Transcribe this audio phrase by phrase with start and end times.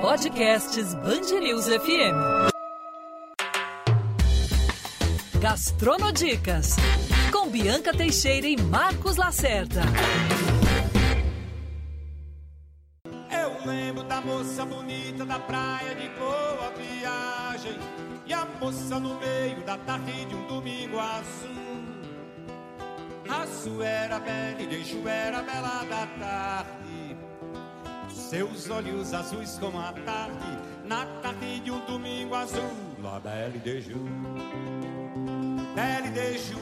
[0.00, 2.16] Podcasts Bangerils FM.
[5.38, 6.76] Gastronodicas
[7.30, 9.82] com Bianca Teixeira e Marcos Lacerda.
[13.04, 17.78] Eu lembro da moça bonita da praia de boa viagem
[18.24, 21.81] e a moça no meio da tarde de um domingo azul.
[23.52, 27.16] Azul era bela e deixo era bela da tarde.
[28.08, 32.62] Seus olhos azuis como a tarde, na tarde de um domingo azul,
[33.02, 33.92] lá bela e e deixo.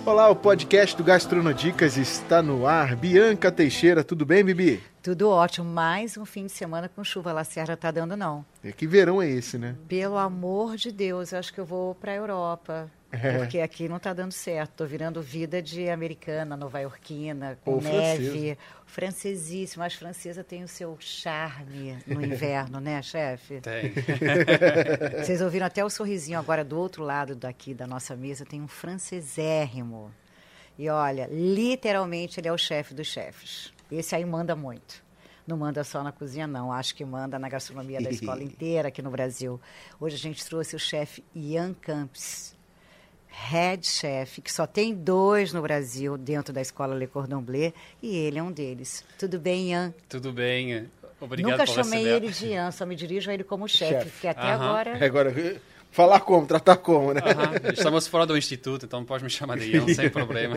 [0.05, 2.97] Olá, o podcast do Gastronodicas está no ar.
[2.97, 4.83] Bianca Teixeira, tudo bem, Bibi?
[5.01, 5.71] Tudo ótimo.
[5.71, 7.33] Mais um fim de semana com chuva.
[7.33, 8.45] Lacerda tá dando não.
[8.65, 9.77] É que verão é esse, né?
[9.87, 12.91] Pelo amor de Deus, eu acho que eu vou para a Europa.
[13.13, 13.39] É.
[13.39, 14.73] Porque aqui não está dando certo.
[14.77, 18.25] Tô virando vida de americana, nova-iorquina, com Ou neve.
[18.27, 18.59] francesa.
[18.87, 19.87] Francesíssima.
[19.87, 23.61] As francesas têm o seu charme no inverno, né, chefe?
[23.61, 23.93] Tem.
[25.25, 28.69] Vocês ouviram até o sorrisinho agora do outro lado daqui da nossa mesa, tem um
[28.69, 30.13] francesérrimo.
[30.79, 33.73] E olha, literalmente ele é o chefe dos chefes.
[33.91, 35.03] Esse aí manda muito.
[35.47, 36.73] Não manda só na cozinha, não.
[36.73, 39.61] Acho que manda na gastronomia da escola inteira aqui no Brasil.
[39.99, 42.55] Hoje a gente trouxe o chefe Ian Campos,
[43.31, 48.17] head chef, que só tem dois no Brasil dentro da escola Le Cordon Bleu, e
[48.17, 49.05] ele é um deles.
[49.19, 49.95] Tudo bem, Ian?
[50.09, 50.89] Tudo bem.
[51.21, 52.17] Obrigado Nunca por chamei receber.
[52.25, 54.11] ele de Ian, só me dirijo a ele como chefe, Chefe.
[54.11, 54.65] porque até Aham.
[54.65, 55.05] agora...
[55.05, 57.21] Agora, falar como, tratar como, né?
[57.21, 60.57] Aham, Estamos fora do instituto, então pode me chamar de Ian, sem problema.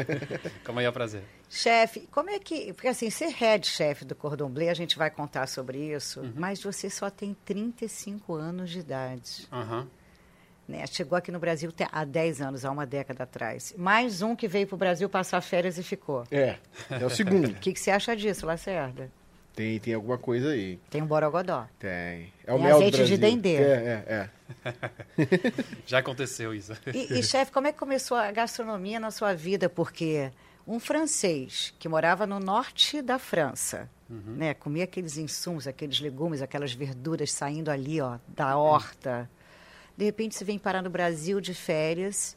[0.66, 1.22] Com o maior prazer.
[1.50, 2.72] Chefe, como é que.
[2.74, 6.32] Porque assim, ser head chefe do Cordon Bleu, a gente vai contar sobre isso, Uhum.
[6.36, 9.48] mas você só tem 35 anos de idade.
[9.52, 9.88] Aham.
[10.68, 10.86] Né?
[10.88, 13.74] Chegou aqui no Brasil há 10 anos, há uma década atrás.
[13.78, 16.24] Mais um que veio para o Brasil passar férias e ficou.
[16.32, 16.56] É,
[16.90, 17.50] é o segundo.
[17.52, 19.12] O que, que você acha disso, Lacerda?
[19.56, 20.80] Tem, tem alguma coisa aí.
[20.90, 21.68] Tem um borogodó.
[21.78, 22.34] Tem.
[22.46, 23.18] É o Tem mel do azeite de Brasil.
[23.18, 23.56] dendê.
[23.56, 24.30] É, é,
[24.66, 24.74] é.
[25.86, 26.74] Já aconteceu isso.
[26.94, 29.70] E, e chefe, como é que começou a gastronomia na sua vida?
[29.70, 30.32] Porque
[30.66, 36.72] um francês que morava no norte da França, né, comia aqueles insumos, aqueles legumes, aquelas
[36.74, 39.30] verduras saindo ali, ó, da horta.
[39.98, 42.36] De repente você vem parar no Brasil de férias,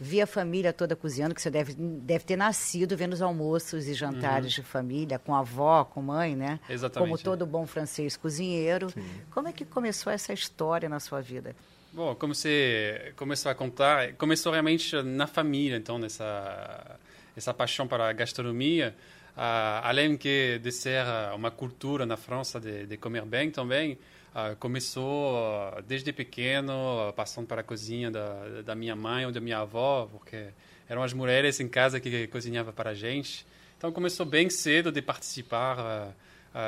[0.00, 3.94] via a família toda cozinhando, que você deve, deve ter nascido vendo os almoços e
[3.94, 6.58] jantares de família, com a avó, com mãe, né?
[6.68, 7.10] Exatamente.
[7.10, 8.92] Como todo bom francês cozinheiro.
[9.30, 11.54] Como é que começou essa história na sua vida?
[11.92, 16.98] Bom, como você começou a contar, começou realmente na família, então, nessa
[17.36, 18.94] essa paixão para a gastronomia.
[19.36, 23.98] Ah, além que de ser uma cultura na França de, de comer bem também,
[24.34, 26.72] ah, começou ah, desde pequeno,
[27.08, 30.48] ah, passando para a cozinha da, da minha mãe ou da minha avó, porque
[30.88, 33.46] eram as mulheres em casa que cozinhavam para a gente.
[33.76, 36.14] Então começou bem cedo de participar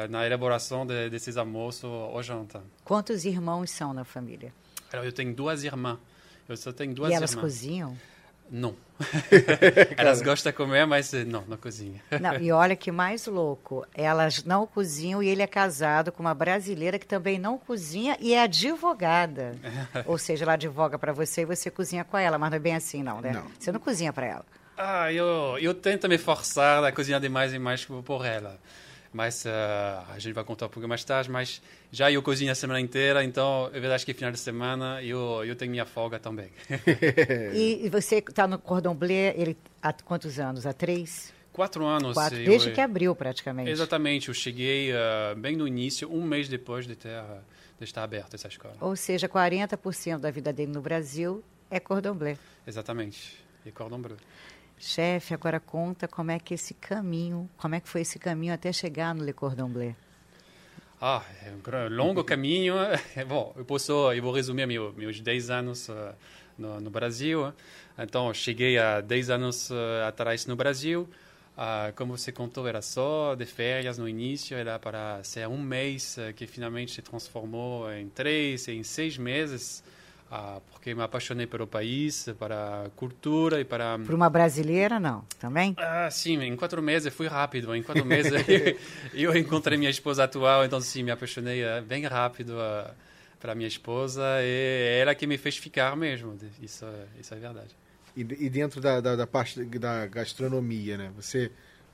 [0.09, 2.63] na elaboração de, desses almoços ou janta.
[2.85, 4.53] Quantos irmãos são na família?
[4.93, 5.99] Eu tenho duas irmãs.
[6.49, 7.43] Eu só tenho duas e elas irmãs.
[7.43, 7.99] cozinham?
[8.55, 8.77] Não.
[9.97, 12.03] elas gostam de comer, mas eh, não, não cozinha.
[12.21, 16.35] Não, e olha que mais louco, elas não cozinham e ele é casado com uma
[16.35, 19.57] brasileira que também não cozinha e é advogada.
[20.05, 22.77] Ou seja, ela advoga para você e você cozinha com ela, mas não é bem
[22.77, 23.33] assim não, né?
[23.33, 23.47] Não.
[23.59, 24.45] Você não cozinha para ela.
[24.77, 28.61] Ah, eu, eu tento me forçar a cozinhar de mais e mais por ela.
[29.13, 32.55] Mas ah, a gente vai contar um pouco mais tarde, mas já eu cozinho a
[32.55, 36.51] semana inteira, então é verdade que final de semana eu, eu tenho minha folga também.
[37.53, 40.65] E, e você está no Cordon Bleu, ele há quantos anos?
[40.67, 41.33] Há três?
[41.53, 42.15] Quatro anos.
[42.15, 42.39] Quatro?
[42.39, 43.71] eu- Desde que abriu praticamente.
[43.71, 47.41] Exatamente, eu cheguei ah, bem no início, um mês depois de, ter, ah,
[47.79, 48.75] de estar aberta essa escola.
[48.81, 52.39] Ou seja, 40% da vida dele no Brasil é Cordon Bleu.
[52.67, 53.37] Exatamente,
[53.67, 54.17] e cordon bleu.
[54.85, 58.73] Chefe, agora conta como é que esse caminho, como é que foi esse caminho até
[58.73, 59.95] chegar no Le Cordon Bleu.
[61.01, 62.75] Ah, é um longo caminho.
[63.29, 66.17] Bom, eu posso, eu vou resumir meu, meus 10 anos ah,
[66.59, 67.53] no, no Brasil.
[67.97, 71.09] Então, cheguei há 10 anos ah, atrás no Brasil.
[71.57, 76.19] Ah, como você contou, era só de férias no início, era para ser um mês
[76.19, 79.85] ah, que finalmente se transformou em três, em seis meses,
[80.71, 85.75] porque me apaixonei pelo país, para a cultura e para Para uma brasileira, não, também?
[85.77, 87.75] ah, sim, em quatro meses fui rápido.
[87.75, 88.33] Em quatro meses
[89.13, 92.55] eu encontrei minha esposa atual, então sim, me apaixonei eh, bem rápido
[93.41, 96.37] para minha esposa e ela que me fez ficar mesmo.
[96.61, 97.77] Isso, é- isso é verdade.
[98.17, 101.11] E, e dentro da, da, da parte da gastronomia, né?
[101.17, 101.51] Você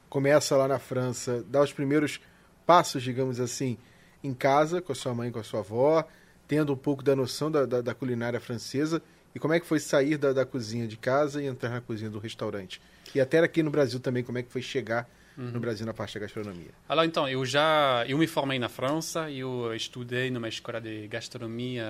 [0.08, 2.20] começa lá na França, dá os primeiros
[2.66, 3.78] passos, digamos assim,
[4.22, 6.06] em casa, com a sua mãe, com a sua avó,
[6.48, 9.00] tendo um pouco da noção da, da, da culinária francesa.
[9.34, 12.10] E como é que foi sair da, da cozinha de casa e entrar na cozinha
[12.10, 12.80] do restaurante?
[13.14, 15.08] E até aqui no Brasil também, como é que foi chegar
[15.38, 16.70] no Brasil na parte da gastronomia?
[16.88, 21.86] Alors, então, eu já eu me formei na França, eu estudei numa escola de gastronomia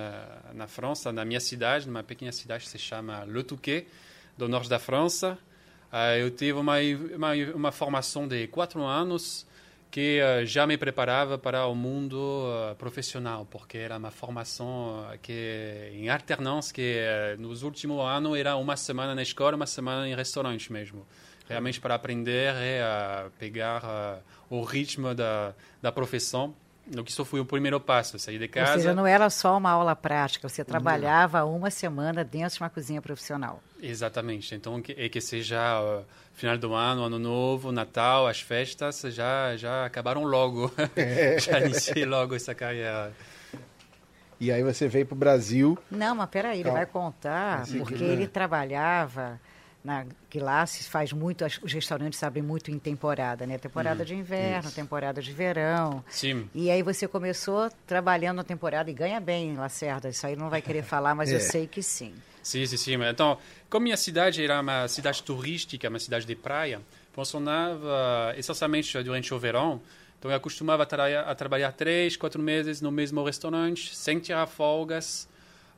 [0.53, 3.87] na França, na minha cidade, numa pequena cidade que se chama Le Touquet,
[4.37, 5.37] do norte da França.
[5.91, 6.75] Uh, eu tive uma,
[7.15, 9.47] uma, uma, formação de quatro anos
[9.91, 15.89] que uh, já me preparava para o mundo uh, profissional, porque era uma formação que
[15.93, 17.03] em alternância, que
[17.37, 21.05] nos últimos anos era uma semana na escola, uma semana em restaurante mesmo
[21.47, 24.21] realmente para aprender e a pegar
[24.51, 26.53] o ritmo da, da profissão.
[26.93, 28.71] No que isso foi o primeiro passo, sair de casa.
[28.71, 31.55] Ou seja, não era só uma aula prática, você trabalhava não.
[31.55, 33.61] uma semana dentro de uma cozinha profissional.
[33.81, 34.55] Exatamente.
[34.55, 36.03] Então, que, é que seja uh,
[36.33, 40.71] final do ano, ano novo, Natal, as festas já já acabaram logo.
[41.39, 43.13] já iniciei logo essa carreira.
[44.39, 45.77] E aí você veio para o Brasil.
[45.91, 49.39] Não, mas peraí, ele vai contar, porque ele trabalhava
[49.89, 53.57] na, que lá se faz muito, os restaurantes abrem muito em temporada, né?
[53.57, 54.75] Temporada uhum, de inverno, isso.
[54.75, 56.05] temporada de verão.
[56.07, 56.47] Sim.
[56.53, 60.07] E aí você começou trabalhando na temporada e ganha bem, Lacerda.
[60.07, 61.35] Isso aí não vai querer falar, mas é.
[61.35, 62.13] eu sei que sim.
[62.43, 63.03] Sim, sim, sim.
[63.03, 66.79] Então, como minha cidade era uma cidade turística, uma cidade de praia,
[67.11, 69.81] funcionava essencialmente durante o verão.
[70.19, 74.45] Então, eu acostumava a, tra a trabalhar três, quatro meses no mesmo restaurante, sem tirar
[74.45, 75.27] folgas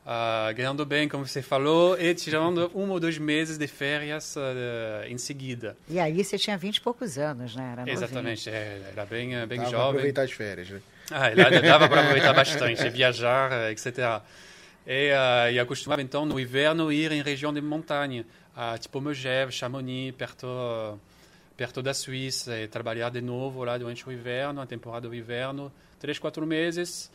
[0.05, 5.07] uh, ganhando bem, como você falou, e tirando um ou dois meses de férias uh,
[5.07, 5.75] em seguida.
[5.87, 7.75] E aí você tinha vinte e poucos anos, né?
[7.77, 9.89] Era Exatamente, é, era bem, bem dava jovem.
[9.89, 10.81] aproveitar as férias, né?
[11.11, 11.29] Ah,
[11.61, 14.21] dava para aproveitar bastante, viajar, etc.
[14.87, 18.25] E, uh, e acostumava então no inverno ir em região de montanha,
[18.55, 20.99] uh, tipo Megève, Chamonix, perto
[21.61, 25.71] perto da Suíça, e trabalhar de novo lá durante o inverno, a temporada do inverno,
[25.99, 27.11] três, quatro meses,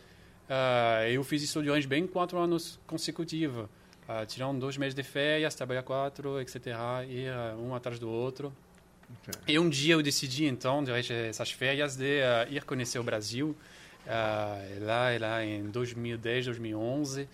[0.48, 3.64] Uh, eu fiz isso durante bem quatro anos consecutivos,
[4.08, 6.66] uh, tirando dois meses de férias, trabalhar quatro, etc.,
[7.08, 8.52] ir uh, um atrás do outro.
[9.22, 9.54] Okay.
[9.54, 12.20] E um dia eu decidi, então, durante essas férias, de
[12.50, 13.56] ir conhecer o Brasil.
[14.80, 17.28] lá, lá em 2010, 2011,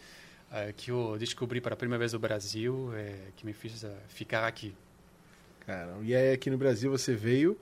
[0.76, 2.90] que eu descobri para a primeira vez o Brasil,
[3.36, 4.74] que me fez ficar aqui.
[5.66, 7.58] Cara, e aí aqui no Brasil você veio,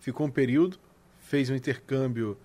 [0.00, 0.78] ficou um período,
[1.20, 2.36] fez um intercâmbio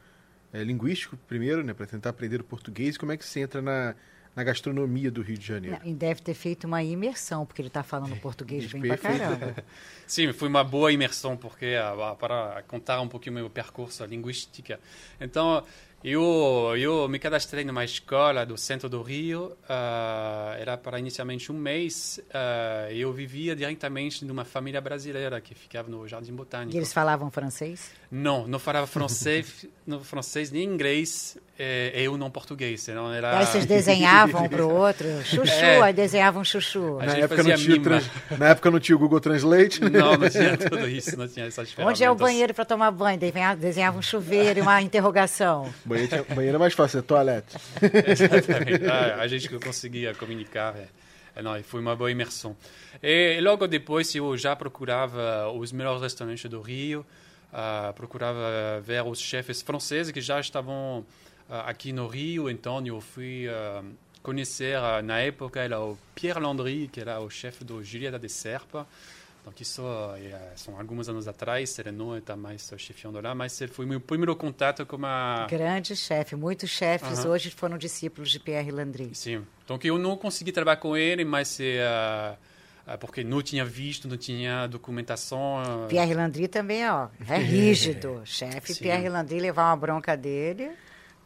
[0.54, 2.98] é, linguístico primeiro, né, para tentar aprender o português.
[2.98, 3.96] Como é que você entra na,
[4.36, 5.80] na gastronomia do Rio de Janeiro?
[5.84, 9.56] E deve ter feito uma imersão, porque ele está falando português bem pra caramba.
[10.08, 14.74] Sim, foi uma boa imersão, porque ah, para contar um pouquinho o meu percurso linguístico.
[15.20, 15.64] Então,
[16.04, 21.56] eu, eu me cadastrei numa escola do centro do Rio, uh, era para inicialmente um
[21.56, 26.76] mês, uh, eu vivia diretamente numa família brasileira que ficava no Jardim Botânico.
[26.76, 27.92] E eles falavam francês?
[28.10, 29.68] Não, não falava francês,
[30.04, 32.88] francês nem inglês, é, eu não português.
[32.88, 33.38] Não era...
[33.38, 35.80] Aí vocês desenhavam para o outro, chuchu, é.
[35.80, 36.98] aí desenhavam chuchu.
[36.98, 38.10] Na época, não tinha trans...
[38.38, 39.80] Na época não tinha o Google Translate?
[39.82, 42.00] Não, não tinha tudo isso, não tinha essas ferramentas.
[42.00, 43.20] Onde é o banheiro para tomar banho?
[43.60, 45.72] Desenhava um chuveiro e uma interrogação.
[45.86, 47.56] Banheiro, banheiro é mais fácil, é toalete.
[47.80, 48.86] Exatamente.
[48.86, 50.76] Ah, a gente conseguia comunicar.
[50.76, 50.88] É.
[51.36, 51.44] é.
[51.44, 52.56] Não, foi uma boa imersão.
[53.04, 57.06] E logo depois eu já procurava os melhores restaurantes do Rio,
[57.54, 61.06] uh, procurava ver os chefes franceses que já estavam uh,
[61.66, 63.48] aqui no Rio, então eu fui
[64.24, 68.88] conhecer, na época, era o Pierre Landry, que era o chefe do Julieta de Serpa,
[69.42, 69.82] então, isso
[70.56, 74.36] são alguns anos atrás, ele não está mais chefiando lá, mas ele foi meu primeiro
[74.36, 75.48] contato com uma...
[75.50, 79.10] Grande chefe, muitos chefes hoje foram discípulos de Pierre Landry.
[79.14, 84.08] Sim, então que eu não consegui trabalhar com ele, mas uh, porque não tinha visto,
[84.08, 85.88] não tinha documentação.
[85.90, 88.22] Pierre Landry também ó, é rígido.
[88.26, 90.72] chefe Pierre Landry levar uma bronca dele...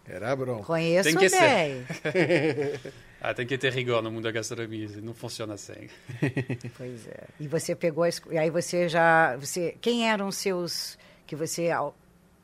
[0.08, 0.64] Era bronca.
[0.64, 1.86] Conheço Tem que bem.
[1.88, 2.94] Ser.
[3.28, 5.90] Ah, tem que ter rigor no mundo da gastronomia, não funciona assim.
[6.78, 7.24] Pois é.
[7.40, 10.96] E você pegou, e aí você já, você, quem eram os seus,
[11.26, 11.72] que você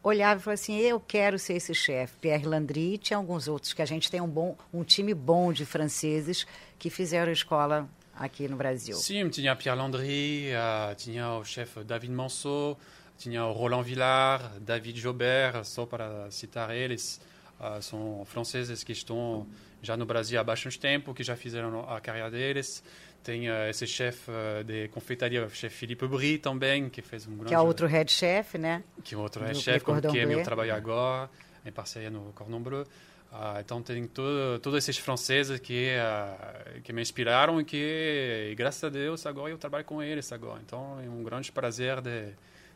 [0.01, 2.15] olhava e falava assim, eu quero ser esse chefe.
[2.19, 5.53] Pierre Landry e tinha alguns outros, que a gente tem um, bom, um time bom
[5.53, 6.47] de franceses
[6.79, 8.95] que fizeram escola aqui no Brasil.
[8.95, 12.75] Sim, tinha Pierre Landry, uh, tinha o chefe David Manceau,
[13.19, 17.21] tinha o Roland Villard, David Jobert, só para citar eles.
[17.61, 19.45] Uh, são franceses que estão
[19.83, 22.83] já no Brasil há bastante tempo, que já fizeram a carreira deles.
[23.23, 27.35] Tem uh, esse chefe uh, de confeitaria, o chefe Philippe Brie também, que fez um
[27.35, 27.49] grande...
[27.49, 28.83] Que é outro head chef, né?
[29.03, 31.29] Que é outro head chef, com quem eu trabalho agora,
[31.63, 32.87] em parceria no Cordon Bleu.
[33.31, 38.55] Uh, então tem todo, todos esses franceses que uh, que me inspiraram e que e
[38.55, 42.33] graças a Deus agora eu trabalho com eles agora então é um grande prazer de,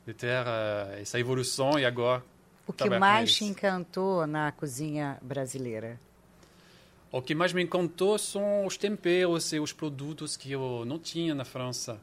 [0.07, 2.23] de ter uh, essa evolução e agora
[2.67, 5.99] o que mais te encantou na cozinha brasileira
[7.17, 11.33] o que mais me encantou são os temperos e os produtos que eu não tinha
[11.33, 11.93] na França.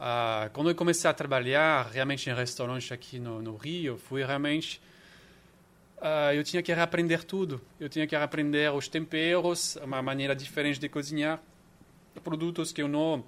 [0.00, 4.80] Uh, quando eu comecei a trabalhar realmente em restaurante aqui no, no Rio, fui realmente
[5.98, 7.60] uh, eu tinha que reaprender tudo.
[7.78, 11.40] Eu tinha que reaprender os temperos, uma maneira diferente de cozinhar,
[12.24, 13.24] produtos que eu não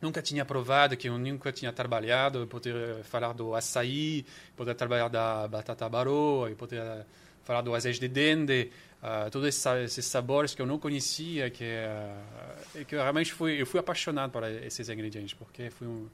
[0.00, 4.24] nunca tinha provado, que eu nunca tinha trabalhado, poder falar do açaí,
[4.56, 7.04] poder trabalhar da batata barô, poder
[7.44, 8.70] falar do azeite de dende,
[9.02, 13.66] uh, todos esses sabores que eu não conhecia, que uh, que eu realmente fui eu
[13.66, 16.08] fui apaixonado por esses ingredientes, porque foi um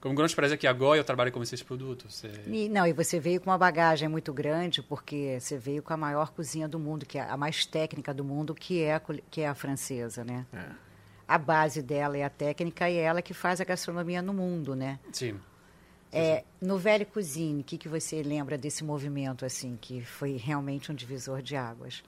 [0.00, 2.24] com um grande prazer que agora eu trabalho com esses produtos.
[2.24, 2.28] É...
[2.46, 5.96] E, não, e você veio com uma bagagem muito grande, porque você veio com a
[5.96, 9.40] maior cozinha do mundo, que é a mais técnica do mundo, que é a, que
[9.40, 10.46] é a francesa, né?
[10.52, 10.87] É.
[11.28, 14.74] A base dela é a técnica e é ela que faz a gastronomia no mundo,
[14.74, 14.98] né?
[15.12, 15.38] Sim.
[16.10, 20.90] É, no Velho Cuisine, o que, que você lembra desse movimento, assim, que foi realmente
[20.90, 22.02] um divisor de águas?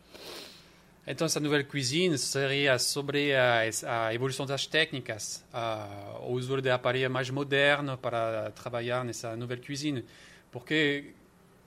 [1.07, 6.71] Então, essa nouvelle cuisine seria sobre a, a evolução das técnicas, a, o uso de
[6.71, 10.05] aparelho mais moderno para trabalhar nessa nouvelle cuisine.
[10.51, 11.13] Porque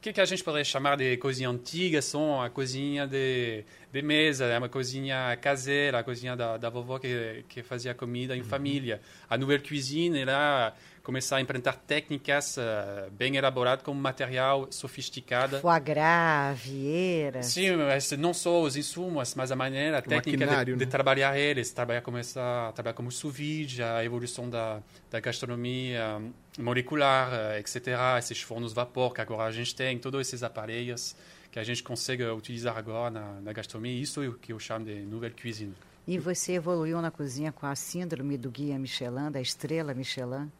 [0.04, 4.46] que, que a gente poderia chamar de cozinha antiga são a cozinha de, de mesa,
[4.46, 8.46] é uma cozinha caseira, a cozinha da, da vovó que, que fazia comida em uhum.
[8.46, 9.00] família.
[9.30, 15.60] A nouvelle cuisine era começar a implementar técnicas uh, bem elaboradas com material sofisticado.
[15.62, 17.42] Foie gras, vieira.
[17.42, 20.78] Sim, mas não só os insumos, mas a maneira a técnica de, né?
[20.78, 26.22] de, trabalhar eles, trabalhar começar a trabalhar como sous vide, a evolução da, da gastronomia
[26.58, 27.88] molecular, uh, etc.
[28.20, 31.16] Esses fornos vapor que agora a gente tem, todos esses aparelhos
[31.52, 34.86] que a gente consegue utilizar agora na, na gastronomia, isso é o que eu chamo
[34.86, 35.74] de nouvelle cuisine.
[36.06, 40.52] E você evoluiu na cozinha com a síndrome do guia Michelin, da estrela Michelin?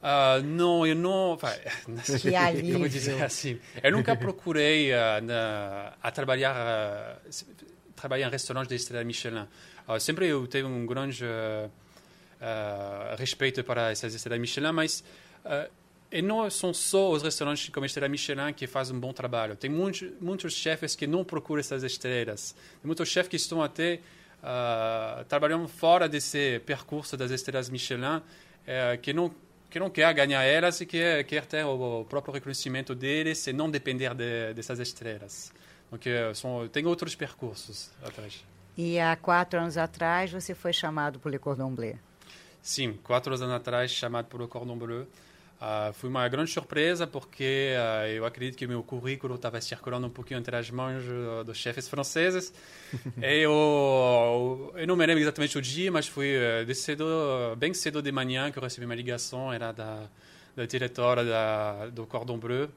[0.00, 1.36] Uh, não, eu não.
[2.20, 2.74] Que alívio.
[2.74, 3.58] Eu vou dizer assim.
[3.82, 7.44] Eu nunca procurei uh, na, a trabalhar, uh,
[7.96, 9.46] trabalhar em restaurantes de estrela Michelin.
[9.98, 11.24] sempre eu tive um grande
[13.18, 15.04] respeito para essas estrelas Michelin, mas
[16.10, 19.54] e não são só os restaurantes como Estrela Michelin que fazem um bom trabalho.
[19.56, 22.52] Tem muitos, muitos chefes que não procuram essas estrelas.
[22.52, 24.00] Tem muitos chefes que estão até
[24.42, 28.22] uh, trabalhando fora desse percurso das estrelas Michelin, uh,
[29.02, 29.32] que não
[29.70, 33.70] que não quer ganhar elas e que quer ter o próprio reconhecimento deles e não
[33.70, 35.52] depender de, dessas estrelas.
[35.90, 38.42] Porque são, tem outros percursos atrás.
[38.78, 41.98] E há quatro anos atrás você foi chamado por Le Cordon Bleu.
[42.62, 45.06] Sim, quatro anos atrás chamado Le Cordon Bleu.
[45.58, 50.10] Uh, foi uma grande surpresa porque uh, eu acredito que meu currículo estava circulando um
[50.10, 52.52] pouquinho entre as mãos uh, dos chefes franceses.
[53.20, 56.32] eu, eu não me lembro exatamente o dia, mas foi
[56.76, 57.04] cedo,
[57.56, 60.08] bem cedo de manhã que eu recebi uma ligação, era da,
[60.54, 62.70] da diretora da, do Cordon Bleu,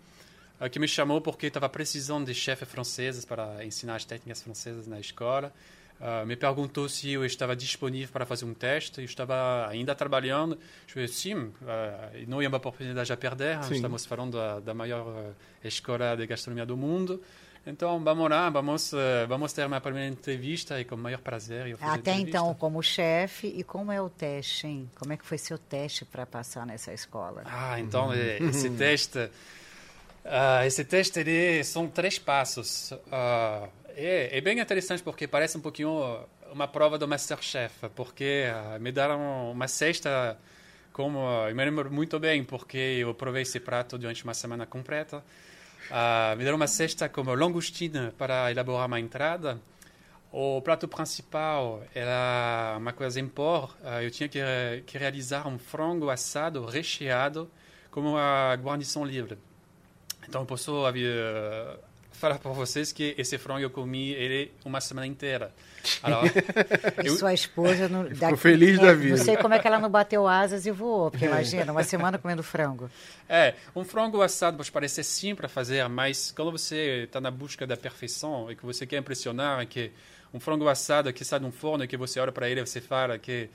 [0.71, 4.99] que me chamou porque estava precisando de chefes franceses para ensinar as técnicas francesas na
[4.99, 5.53] escola.
[6.01, 8.99] Uh, me perguntou se eu estava disponível para fazer um teste.
[8.99, 10.57] Eu estava ainda trabalhando.
[10.95, 11.53] Eu disse sim, uh,
[12.27, 13.63] não é uma oportunidade a perder.
[13.63, 13.75] Sim.
[13.75, 17.21] Estamos falando da, da maior uh, escola de gastronomia do mundo.
[17.67, 18.91] Então, vamos lá, vamos,
[19.27, 21.67] vamos ter uma primeira entrevista e com o maior prazer.
[21.67, 24.89] Eu Até então, como chefe, e como é o teste, hein?
[24.95, 27.43] Como é que foi seu teste para passar nessa escola?
[27.45, 28.49] Ah, então, uhum.
[28.49, 29.29] esse teste...
[30.65, 32.93] esse teste, ele, são três passos.
[33.95, 38.91] É, é bem interessante porque parece um pouquinho uma prova do Masterchef, porque uh, me
[38.91, 40.37] deram uma cesta
[40.91, 45.23] como eu me lembro muito bem porque eu provei esse prato durante uma semana completa.
[45.89, 49.59] Uh, me deram uma cesta como langostina para elaborar uma entrada.
[50.31, 53.69] O prato principal era uma coisa em pó.
[53.81, 54.39] Uh, eu tinha que,
[54.85, 57.49] que realizar um frango assado recheado
[57.89, 59.37] como a guarnição livre.
[60.27, 61.79] Então, eu posso uh,
[62.21, 65.51] falar para vocês que esse frango eu comi ele uma semana inteira.
[67.03, 67.17] Eu...
[67.17, 69.17] Sua esposa não, Ficou daqui, feliz é, da vida.
[69.17, 72.19] Não sei como é que ela não bateu asas e voou, porque imagina, uma semana
[72.19, 72.87] comendo frango.
[73.27, 77.65] É, um frango assado pode parecer simples para fazer, mas quando você está na busca
[77.65, 79.91] da perfeição e que você quer impressionar, que
[80.31, 82.65] um frango assado que sai de um forno e que você olha para ele e
[82.65, 83.49] você fala que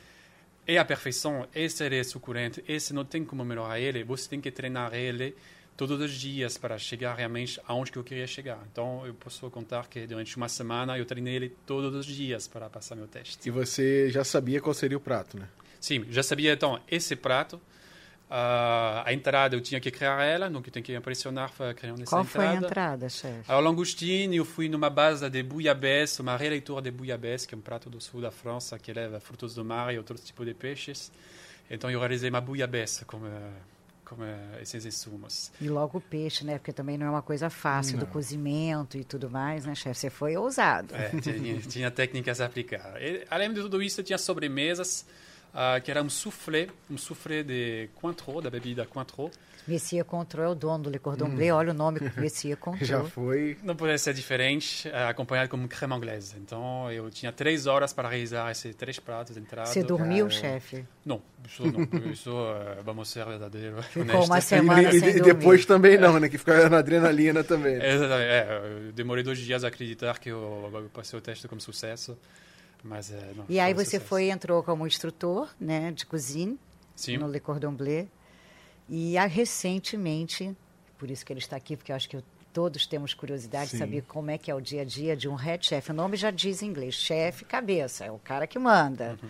[0.67, 4.51] é a perfeição, esse é suculento, esse não tem como melhorar ele, você tem que
[4.51, 5.37] treinar ele
[5.77, 8.59] todos os dias para chegar realmente aonde que eu queria chegar.
[8.73, 12.71] Então, eu posso contar que durante uma semana eu treinei ele todos os dias para
[12.71, 13.39] passar meu teste.
[13.47, 15.49] E você já sabia qual seria o prato, né?
[15.79, 17.61] Sim, já sabia então esse prato.
[18.29, 22.11] Uh, a entrada eu tinha que criar ela, então eu tinha que impressionar criando essa
[22.11, 22.25] Qual entrada.
[22.25, 23.53] Qual foi a entrada, chefe?
[23.53, 27.61] A langostine, eu fui numa base de bouillabaisse, uma releitura de bouillabaisse, que é um
[27.61, 31.13] prato do sul da França que leva frutos do mar e outros tipos de peixes.
[31.71, 33.27] Então eu realizei uma bouillabaisse como
[34.09, 35.51] como é, esses insumos.
[35.61, 36.59] E logo o peixe, né?
[36.59, 38.05] Porque também não é uma coisa fácil não.
[38.05, 40.01] do cozimento e tudo mais, né, chefe?
[40.01, 40.95] Você foi ousado.
[40.95, 43.03] É, tinha, tinha técnicas a aplicar.
[43.03, 45.05] E, além de tudo isso, tinha sobremesas.
[45.53, 49.31] uh, que era um soufflé, um soufflé de Cointreau, da bebida Cointreau.
[49.67, 53.05] Messias Cointreau é o dono do Le Cordon Bleu, olha o nome Messias Cointreau.
[53.05, 53.57] Já foi.
[53.63, 56.35] Não poderia ser diferente, uh, acompanhado com creme anglaise.
[56.39, 59.69] Então, eu tinha três horas para realizar esses três pratos de entrada.
[59.69, 60.85] Você dormiu, chefe?
[61.05, 61.87] Não, isso não.
[62.11, 63.83] Isso, uh, vamos ser verdadeiro.
[63.83, 66.29] Ficou uma semana e, sem e, depois também não, né?
[66.29, 67.77] Que fica na adrenalina também.
[67.77, 67.95] Né?
[67.95, 68.29] Exatamente.
[68.29, 72.17] É, eu demorei dois dias a acreditar que eu, eu passei o teste como sucesso.
[72.85, 76.57] Mas, é, não, e aí você foi entrou como instrutor né, de cozinha
[76.95, 77.17] Sim.
[77.17, 78.09] no Le Cordon Bleu.
[78.89, 80.57] E recentemente,
[80.99, 83.77] por isso que ele está aqui, porque eu acho que eu, todos temos curiosidade Sim.
[83.77, 85.91] de saber como é que é o dia a dia de um head chef.
[85.91, 89.19] O nome já diz em inglês, chefe cabeça, é o cara que manda.
[89.23, 89.29] Uhum.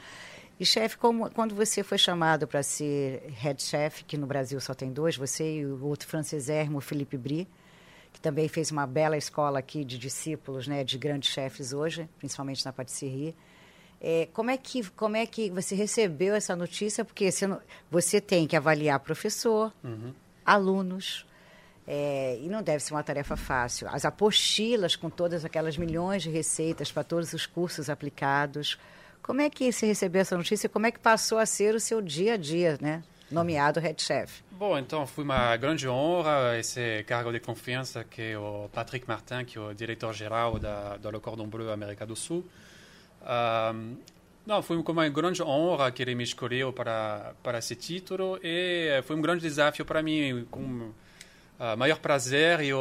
[0.58, 4.90] E chefe, quando você foi chamado para ser head chef, que no Brasil só tem
[4.90, 7.46] dois, você e o outro francesérrimo, Felipe Brie,
[8.10, 12.64] que também fez uma bela escola aqui de discípulos, né, de grandes chefes hoje, principalmente
[12.64, 13.36] na patisserie.
[14.00, 17.04] É, como, é que, como é que você recebeu essa notícia?
[17.04, 17.60] Porque você, não,
[17.90, 20.12] você tem que avaliar professor, uhum.
[20.44, 21.26] alunos,
[21.86, 23.88] é, e não deve ser uma tarefa fácil.
[23.90, 28.78] As apostilas com todas aquelas milhões de receitas para todos os cursos aplicados.
[29.22, 30.68] Como é que você recebeu essa notícia?
[30.68, 33.02] Como é que passou a ser o seu dia a dia, né?
[33.30, 34.42] Nomeado head chef.
[34.52, 39.58] Bom, então foi uma grande honra esse cargo de confiança que o Patrick Martin, que
[39.58, 42.44] é o diretor-geral da, da Le Cordon Bleu América do Sul,
[43.26, 43.96] um,
[44.46, 49.16] não, foi uma grande honra que ele me escolheu para, para esse título e foi
[49.16, 50.46] um grande desafio para mim.
[50.48, 52.78] Com uh, maior prazer, eu,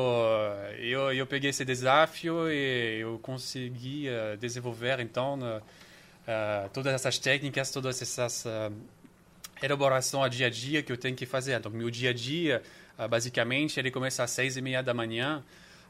[0.78, 7.72] eu, eu peguei esse desafio e eu consegui uh, desenvolver, então, uh, todas essas técnicas,
[7.72, 8.72] todas essas uh,
[9.60, 11.58] elaborações a dia a dia que eu tenho que fazer.
[11.58, 12.62] Então, meu dia a dia,
[13.10, 15.44] basicamente, ele começa às seis e meia da manhã,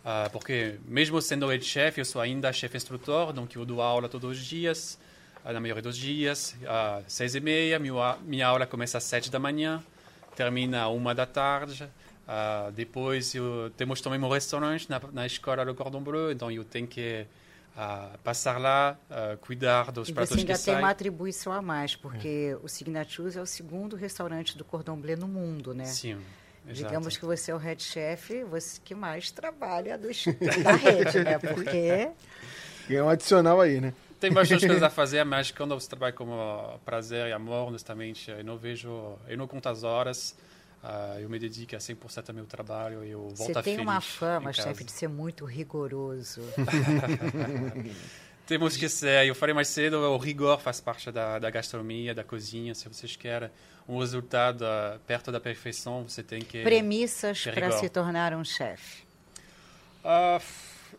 [0.06, 4.08] Uh, porque mesmo sendo head chef, eu sou ainda chefe instrutor, então eu dou aula
[4.08, 5.00] todos os dias,
[5.44, 9.04] uh, na maioria dos dias, às uh, seis e meia, minha, minha aula começa às
[9.04, 9.84] sete da manhã,
[10.36, 11.90] termina uma da tarde,
[12.28, 16.64] ah, depois eu, temos também um restaurante na, na escola do Cordon Bleu, então eu
[16.64, 17.26] tenho que
[18.24, 18.98] passar lá,
[19.42, 20.48] cuidar dos e pratos que saem.
[20.48, 22.58] você ainda tem uma atribuição a mais, porque é.
[22.64, 25.86] o Signatures é o segundo restaurante do Cordon Bleu no mundo, né?
[25.86, 26.20] Sim.
[26.68, 26.88] Exato.
[26.88, 30.26] Digamos que você é o head chef, você que mais trabalha dos,
[30.64, 31.38] da rede, né?
[31.38, 32.10] Porque.
[32.90, 33.94] É um adicional aí, né?
[34.20, 38.44] Tem bastante coisas a fazer, mas quando você trabalha com prazer e amor, honestamente, eu
[38.44, 40.36] não vejo, eu não conto as horas,
[40.84, 44.02] uh, eu me dedico a 100% ao meu trabalho e eu volto Você tem uma
[44.02, 46.42] fama, chefe, de ser muito rigoroso.
[48.46, 52.24] Temos que ser, eu falei mais cedo, o rigor faz parte da, da gastronomia, da
[52.24, 52.76] cozinha.
[52.76, 53.50] Se vocês querem
[53.90, 56.62] um resultado uh, perto da perfeição, você tem que.
[56.62, 59.04] Premissas para se tornar um chefe.
[60.04, 60.40] Uh,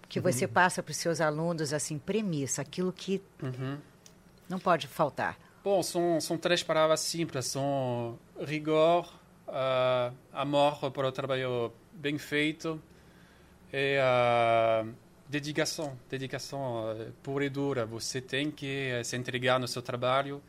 [0.09, 0.53] que você uhum.
[0.53, 3.79] passa para os seus alunos, assim, premissa, aquilo que uhum.
[4.49, 5.39] não pode faltar.
[5.63, 9.09] Bom, são, são três palavras simples: são rigor,
[9.47, 12.83] uh, amor para o trabalho bem feito
[13.73, 13.99] e.
[14.01, 17.85] Uh, dedicação, dedicação uh, pura e dura.
[17.87, 20.43] Você tem que uh, se entregar no seu trabalho,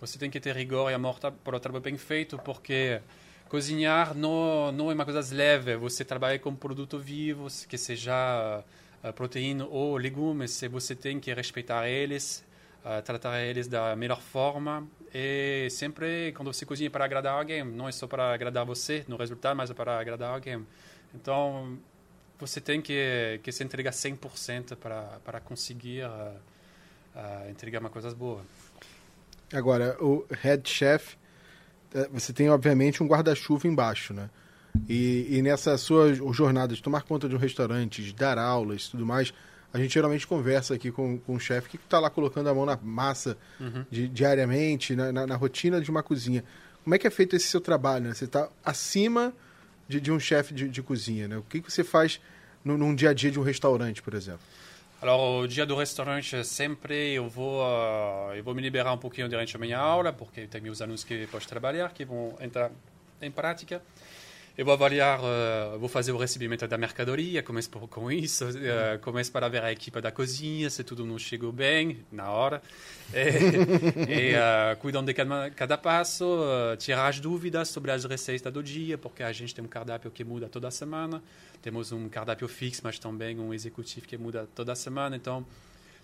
[0.00, 3.00] você tem que ter rigor e amor para o trabalho bem feito, porque
[3.48, 5.76] cozinhar não, não é uma coisa leve.
[5.76, 8.62] Você trabalha com produto vivo, que seja
[9.02, 12.44] uh, proteína ou legumes, e você tem que respeitar eles,
[13.04, 14.86] tratar eles da melhor forma.
[15.14, 19.16] E sempre, quando você cozinha para agradar alguém, não é só para agradar você no
[19.16, 20.66] resultado, mas para agradar alguém.
[21.14, 21.78] Então,
[22.46, 26.34] você tem que, que se entregar 100% para, para conseguir uh,
[27.14, 28.42] uh, entregar uma coisa boa.
[29.52, 31.16] Agora, o head chef,
[31.94, 34.28] é, você tem obviamente um guarda-chuva embaixo, né?
[34.88, 38.90] E, e, nessa sua jornada de tomar conta de um restaurante, de dar aulas e
[38.90, 39.32] tudo mais,
[39.72, 42.66] a gente geralmente conversa aqui com, com um chefe que está lá colocando a mão
[42.66, 43.84] na massa uhum.
[43.88, 46.44] de, diariamente, na, na, na, rotina de uma cozinha.
[46.82, 48.06] Como é que é feito esse seu trabalho?
[48.06, 48.14] Né?
[48.14, 49.32] Você está acima
[49.88, 51.36] de, de um chefe de, de, cozinha, né?
[51.36, 52.20] O que, que você faz
[52.64, 54.40] num dia a dia de um restaurante, por exemplo?
[55.02, 59.28] Alors, o dia do restaurante, sempre eu vou, uh, eu vou me liberar um pouquinho
[59.28, 62.70] durante a minha aula, porque tem meus alunos que podem trabalhar, que vão entrar
[63.20, 63.82] em prática.
[64.56, 69.00] Eu vou avaliar, uh, vou fazer o recebimento da mercadoria, começo por, com isso, uh,
[69.00, 72.62] começo para ver a equipe da cozinha, se tudo não chegou bem, na hora.
[73.12, 76.24] E, e uh, cuidando de cada, cada passo,
[76.78, 80.22] tirar as dúvidas sobre as receitas do dia, porque a gente tem um cardápio que
[80.22, 81.22] muda toda semana.
[81.60, 85.16] Temos um cardápio fixo, mas também um executivo que muda toda semana.
[85.16, 85.44] Então,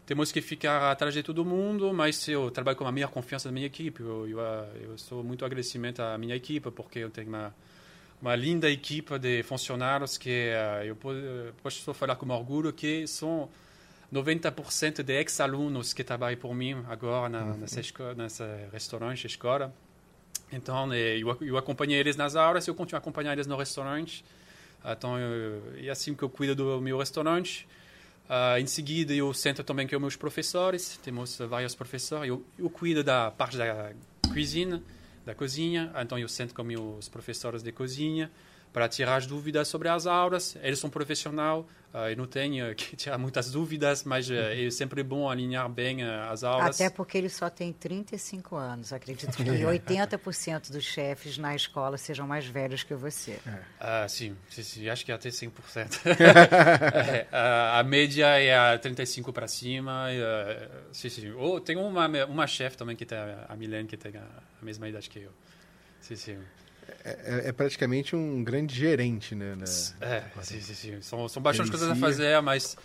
[0.05, 3.53] temos que ficar atrás de todo mundo, mas eu trabalho com a minha confiança da
[3.53, 4.03] minha equipe.
[4.03, 4.39] Eu, eu,
[4.83, 7.55] eu sou muito agradecimento à minha equipe, porque eu tenho uma
[8.21, 10.97] uma linda equipe de funcionários que uh, eu
[11.63, 13.49] posso falar com orgulho que são
[14.13, 17.57] 90% de ex-alunos que trabalham por mim agora na, Uhum.
[17.59, 19.73] nessa, esco- nessa restaurante, escola.
[20.53, 23.57] Então, eh, eu, eu acompanhei eles nas aulas e eu continuo a acompanhar eles no
[23.57, 24.25] restaurante.
[24.85, 27.69] Então, eu, é assim que eu cuido do meu restaurante.
[28.29, 30.99] Ah, em seguida, eu sento também com meus professores.
[31.05, 32.29] Temos vários professores.
[32.29, 33.93] Eu, eu cuido da parte da
[34.33, 34.83] cozinha,
[35.25, 35.93] da cozinha.
[35.97, 38.31] Então, eu sento com meus professores de cozinha
[38.73, 40.57] para tirar as dúvidas sobre as aulas.
[40.63, 41.65] Eles são profissionais.
[41.93, 46.03] ah, eu não tenho que tirar muitas dúvidas, mas eh, é sempre bom alinhar bem
[46.03, 46.81] eh, as aulas.
[46.81, 48.93] Até porque ele só tem 35 anos.
[48.93, 53.39] Acredito que 80% dos chefes na escola sejam mais velhos que você.
[53.81, 55.51] Ah, sim, sim, sim, acho que até 100%.
[57.11, 60.07] É, a, a média é a 35 para cima.
[60.09, 61.31] ah, sim, sim.
[61.33, 64.23] Ou tem uma, uma chefe também que tem a, a Milene, que tem a,
[64.61, 65.33] a mesma idade que eu.
[66.01, 66.39] Sim, sim.
[67.05, 69.55] É, é praticamente um grande gerente, né?
[69.57, 69.64] né?
[70.00, 71.00] É, sim, sim, sim.
[71.03, 71.87] São, são bastante Gerencia.
[71.88, 72.76] coisas a fazer, mas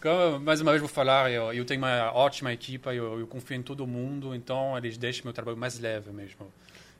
[0.00, 3.56] como, mais uma vez vou falar, eu, eu tenho uma ótima equipa, eu, eu confio
[3.56, 6.52] em todo mundo, então eles deixam meu trabalho mais leve mesmo.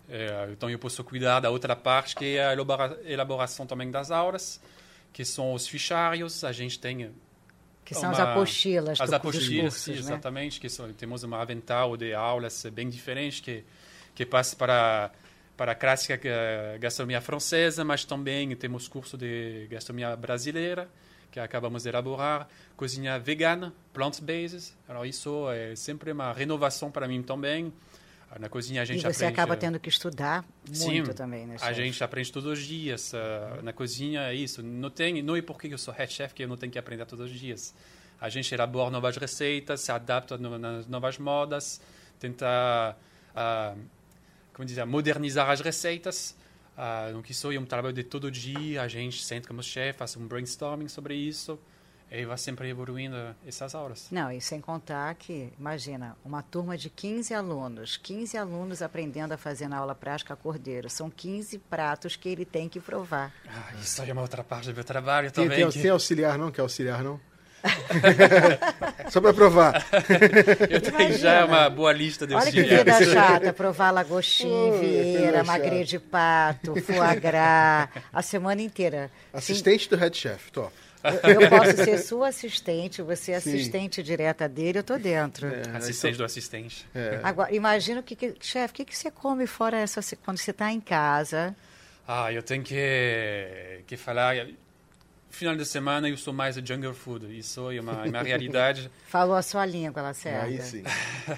[0.08, 4.10] É, então eu posso cuidar da outra parte, que é a elabora- elaboração também das
[4.10, 4.60] aulas,
[5.12, 7.10] que são os fichários, a gente tem
[7.84, 9.94] Que são as uma- apostilas, as do, apostilas, dos sim, cursos, né?
[9.98, 13.64] exatamente, que são, temos uma avental de aulas bem diferente que
[14.14, 15.10] que passa para
[15.56, 20.88] para a clássica eh, gastronomia francesa, mas também temos curso de gastronomia brasileira
[21.30, 24.72] que acabamos de elaborar, cozinha vegana, plant-based.
[24.88, 27.72] Alors isso é sempre uma renovação para mim também.
[28.40, 31.56] Na cozinha a E gente você aprende acaba tendo que estudar muito Sim, também, né?
[31.60, 33.12] A gente aprende todos os dias.
[33.12, 34.62] uh, na cozinha é isso.
[34.62, 37.04] Não, tem, não é porque eu sou head chef que eu não tenho que aprender
[37.06, 37.74] todos os dias.
[38.20, 41.80] A gente elabora novas receitas, se adapta nas novas modas,
[42.18, 42.96] tenta
[43.34, 43.78] uh,
[44.56, 46.34] como dizer, modernizar as receitas.
[46.78, 48.80] Uh, então, isso é um trabalho de todo dia.
[48.80, 51.58] A gente senta como chefe, faz um brainstorming sobre isso
[52.10, 53.16] e vai sempre evoluindo
[53.46, 54.08] essas aulas.
[54.10, 59.36] Não, e sem contar que, imagina, uma turma de 15 alunos, 15 alunos aprendendo a
[59.36, 60.88] fazer na aula prática cordeiro.
[60.88, 63.34] São 15 pratos que ele tem que provar.
[63.46, 65.58] Ah, isso aí é uma outra parte do meu trabalho também.
[65.58, 66.50] tem, que- tem auxiliar não?
[66.50, 67.20] Quer auxiliar não?
[69.10, 69.84] Só para provar.
[70.70, 71.46] Eu tenho já Imagina.
[71.46, 77.20] uma boa lista de Olha que vida chata, provar lagostim, vieira, magre de pato, foie
[77.20, 79.10] gras, a semana inteira.
[79.32, 80.72] Sim, Assistente do head chef, top.
[81.22, 83.50] eu, posso ser sua assistente, você é Sim.
[83.50, 85.46] assistente direta dele, eu tô dentro.
[85.74, 86.86] Assistente do assistente.
[86.94, 87.20] É.
[87.22, 90.50] Agora, imagina o que, que chefe, o que, que você come fora essa quando você
[90.50, 91.54] está em casa?
[92.08, 94.36] Ah, eu tenho que, que falar.
[95.28, 97.36] Final de semana eu sou mais jungle food.
[97.36, 98.90] Isso é uma, uma realidade.
[99.08, 100.46] Falou a sua língua, ela certa.
[100.46, 100.82] Aí sim.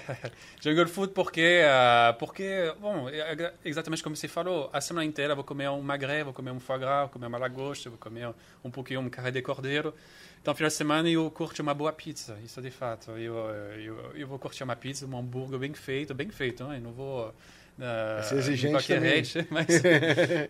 [0.61, 5.43] jungle food porque, ah, porque bom, é exatamente como você falou, a semana inteira vou
[5.43, 8.71] comer um magret, vou comer um foie gras, vou comer uma lagosta, vou comer um
[8.71, 9.93] pouquinho um carré de cordeiro.
[10.41, 13.11] Então, final de semana eu curto uma boa pizza, isso de fato.
[13.11, 13.35] Eu,
[13.75, 16.77] eu, eu vou curtir uma pizza, um hambúrguer bem feito, bem feito, né?
[16.77, 17.33] Eu não vou...
[17.77, 19.11] Uh, ser exigente qualquer também.
[19.15, 19.67] rede, mas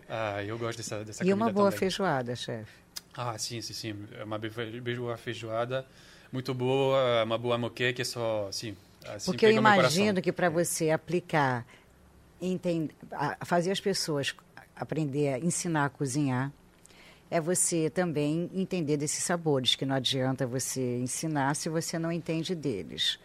[0.08, 1.78] ah, eu gosto dessa, dessa E uma boa também.
[1.78, 2.72] feijoada, chefe.
[3.16, 3.94] Ah, sim, sim, sim.
[4.18, 4.50] É Uma be-
[4.96, 5.84] boa feijoada,
[6.32, 8.76] muito boa, uma boa moqueca, que é só, sim.
[9.04, 11.66] assim, Porque eu imagino que para você aplicar,
[12.40, 12.94] entender,
[13.44, 14.34] fazer as pessoas
[14.76, 16.52] aprender a ensinar a cozinhar,
[17.30, 22.54] é você também entender desses sabores, que não adianta você ensinar se você não entende
[22.54, 23.18] deles.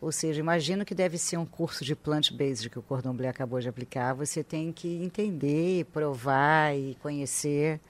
[0.00, 3.58] Ou seja, imagino que deve ser um curso de plant-based que o Cordon Bleu acabou
[3.58, 4.14] de aplicar.
[4.14, 7.80] Você tem que entender, provar e conhecer.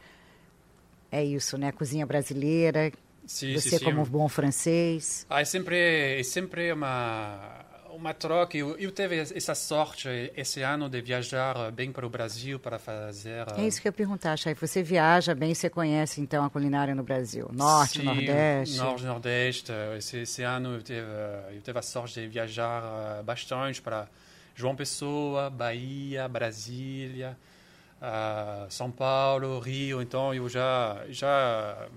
[1.11, 1.73] É isso, né?
[1.73, 2.93] Cozinha brasileira,
[3.27, 3.85] Sim, você sim, sim.
[3.85, 5.27] como bom francês.
[5.29, 5.77] Ah, é sempre,
[6.19, 8.57] é sempre uma, uma troca.
[8.57, 13.47] Eu, eu tive essa sorte esse ano de viajar bem para o Brasil para fazer...
[13.57, 14.67] É isso que eu ia perguntar, chefe.
[14.67, 17.51] Você viaja bem, você conhece então a culinária no Brasil?
[17.53, 18.77] Norte, Sim, Nordeste?
[18.79, 19.73] Norte, Nordeste.
[19.99, 21.07] Esse, esse ano eu tive,
[21.55, 22.83] eu tive a sorte de viajar
[23.19, 24.09] eh, bastante para
[24.55, 27.37] João Pessoa, Bahia, Brasília,
[28.01, 30.01] ah, São Paulo, Rio.
[30.01, 31.89] Então eu já já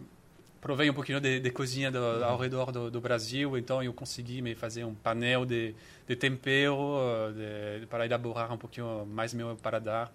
[0.59, 3.57] provei um pouquinho de, de cozinha do, ao redor do, do Brasil.
[3.57, 5.75] Então eu consegui me fazer um painel de,
[6.07, 6.77] de tempero
[7.79, 10.11] de, para elaborar um pouquinho mais meu paladar.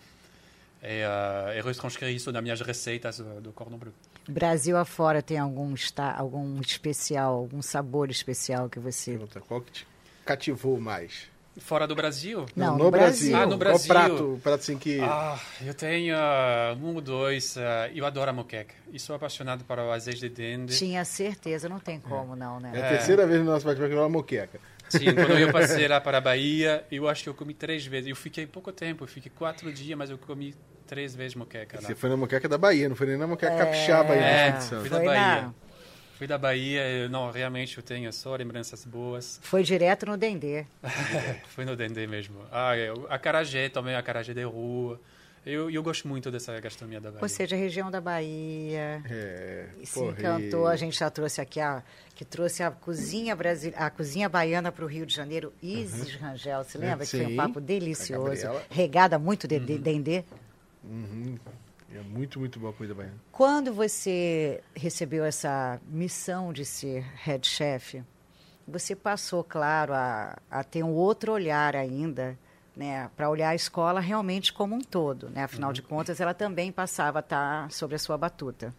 [0.82, 3.92] E, ah, e retranscrever isso nas minhas receitas do, do Cordon Bleu.
[4.28, 9.12] Brasil afora tem algum, está, algum especial, algum sabor especial que você...
[9.12, 9.86] Pergunta, qual que te
[10.24, 11.28] cativou mais?
[11.58, 12.44] Fora do Brasil?
[12.54, 13.30] Não, no, no Brasil.
[13.30, 13.36] Brasil.
[13.36, 13.94] Ah, no Brasil.
[13.94, 15.00] Qual prato, o prato assim que...
[15.00, 17.56] Ah, eu tenho ah, um ou dois.
[17.56, 18.74] ah, eu adoro a moqueca.
[18.92, 20.76] E sou apaixonado para o azeite de dende.
[20.76, 22.72] Tinha certeza, não tem como não, né?
[22.74, 24.60] É a terceira vez no nosso bate-papo que eu moqueca.
[24.88, 28.08] Sim, quando eu passei lá para a Bahia, eu acho que eu comi três vezes.
[28.08, 30.54] Eu fiquei pouco tempo, eu fiquei quatro dias, mas eu comi
[30.86, 31.86] três vezes moqueca lá.
[31.86, 34.60] Você foi na moqueca da Bahia, não foi nem na moqueca capixaba aí no É,
[34.60, 35.54] fui da Foi Bahia.
[36.16, 39.38] Fui da Bahia, eu, não, realmente eu tenho só lembranças boas.
[39.42, 40.64] Foi direto no Dendê.
[41.48, 42.40] Fui no Dendê mesmo.
[42.50, 44.98] Ah, eu, a Carajé também, a Carajé de rua.
[45.44, 47.22] Eu, eu gosto muito dessa gastronomia da Bahia.
[47.22, 49.02] Ou seja, a região da Bahia.
[49.08, 51.84] É, se porra, encantou, a gente já trouxe aqui a
[52.16, 53.74] que trouxe a cozinha brasi...
[53.76, 57.04] a cozinha baiana para o Rio de Janeiro, Isis Rangel, se lembra?
[57.04, 60.24] que foi um Sim, papo delicioso, regada muito de, de dendê.
[60.82, 61.38] Uhum.
[61.96, 63.14] É muito, muito boa a comida baiana.
[63.32, 68.02] Quando você recebeu essa missão de ser head chef,
[68.68, 72.36] você passou, claro, a, a ter um outro olhar ainda,
[72.76, 75.44] né, para olhar a escola realmente como um todo, né?
[75.44, 78.74] Afinal de contas, ela também passava a estar sobre a sua batuta.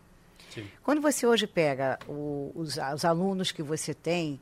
[0.54, 0.68] Sim.
[0.84, 4.40] Quando você hoje pega o- os, os alunos que você tem,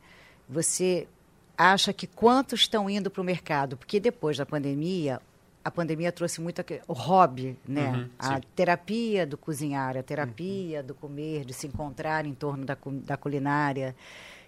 [0.48, 1.08] você
[1.56, 3.76] acha que quantos estão indo para o mercado?
[3.76, 5.20] Porque depois da pandemia,
[5.66, 7.90] a pandemia trouxe muito o hobby, né?
[7.90, 12.78] Uhum, a terapia do cozinhar, a terapia do comer, de se encontrar em torno da,
[13.02, 13.92] da culinária.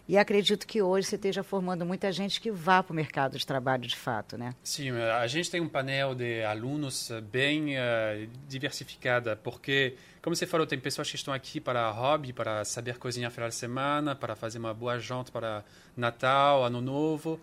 [0.06, 3.44] E acredito que hoje você esteja formando muita gente que vá para o mercado de
[3.44, 4.54] trabalho de fato, né?
[4.62, 10.36] Sim, eh, a gente tem um painel de alunos eh, bem eh, diversificada, porque, como
[10.36, 14.14] você falou, tem pessoas que estão aqui para hobby, para saber cozinhar final de semana,
[14.14, 15.64] para fazer uma boa janta para
[15.96, 17.40] Natal, Ano Novo.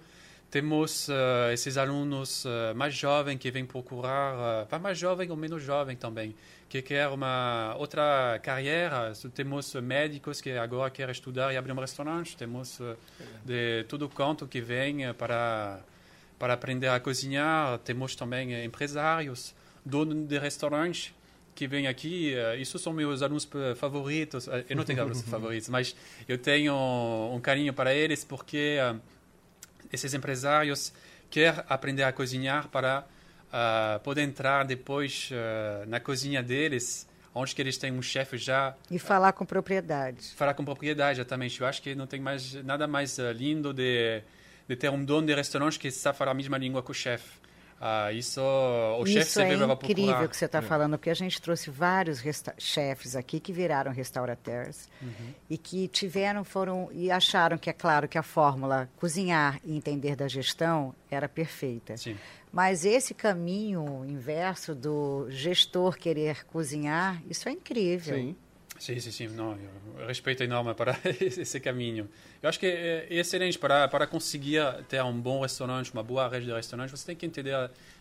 [0.56, 5.62] Temos eh, esses alunos eh, mais jovens que vêm procurar, uh, mais jovem ou menos
[5.62, 6.34] jovem também,
[6.70, 9.12] que quer uma outra carreira.
[9.34, 12.38] Temos médicos que agora querem estudar e abrir um restaurante.
[12.38, 12.96] Temos eh,
[13.44, 15.82] de todo canto que vem eh, para
[16.40, 17.78] para aprender a cozinhar.
[17.80, 19.54] Temos também eh, empresários,
[19.86, 21.14] donos de restaurantes
[21.54, 22.34] que vêm aqui.
[22.34, 24.48] eh, Isso são meus alunos eh, favoritos.
[24.48, 25.94] Eh, Eu não tenho alunos favoritos, mas
[26.30, 26.74] eu tenho
[27.34, 28.96] um carinho para eles porque eh,
[29.96, 30.94] esses empresários
[31.30, 33.06] querem aprender a cozinhar para
[33.52, 38.76] ah, poder entrar depois ah, na cozinha deles, onde que eles têm um chefe já
[38.90, 40.34] E falar com propriedade.
[40.36, 41.60] falar com propriedade, exatamente.
[41.60, 44.22] Eu acho que não tem mais nada mais eh, lindo de,
[44.68, 47.45] de ter um dono de restaurante que sabe falar a mesma língua que o chefe.
[47.80, 50.28] Ah, isso, o chefe Isso é sempre vai incrível procurar.
[50.30, 52.24] que você está falando, porque a gente trouxe vários
[52.58, 55.34] chefes aqui que viraram restaurateurs Uhum.
[55.50, 60.16] e que tiveram, foram e acharam que é claro que a fórmula cozinhar e entender
[60.16, 61.98] da gestão era perfeita.
[61.98, 62.16] Sim.
[62.52, 68.16] Mas esse caminho inverso do gestor querer cozinhar, isso é incrível.
[68.16, 68.36] Sim.
[68.78, 69.28] Sim, sim, sim.
[69.30, 69.58] Não,
[69.98, 72.10] eu respeito enorme para esse caminho.
[72.42, 76.46] Eu acho que é excelente para para conseguir ter um bom restaurante, uma boa rede
[76.46, 76.92] de restaurante.
[76.92, 77.56] Você tem que entender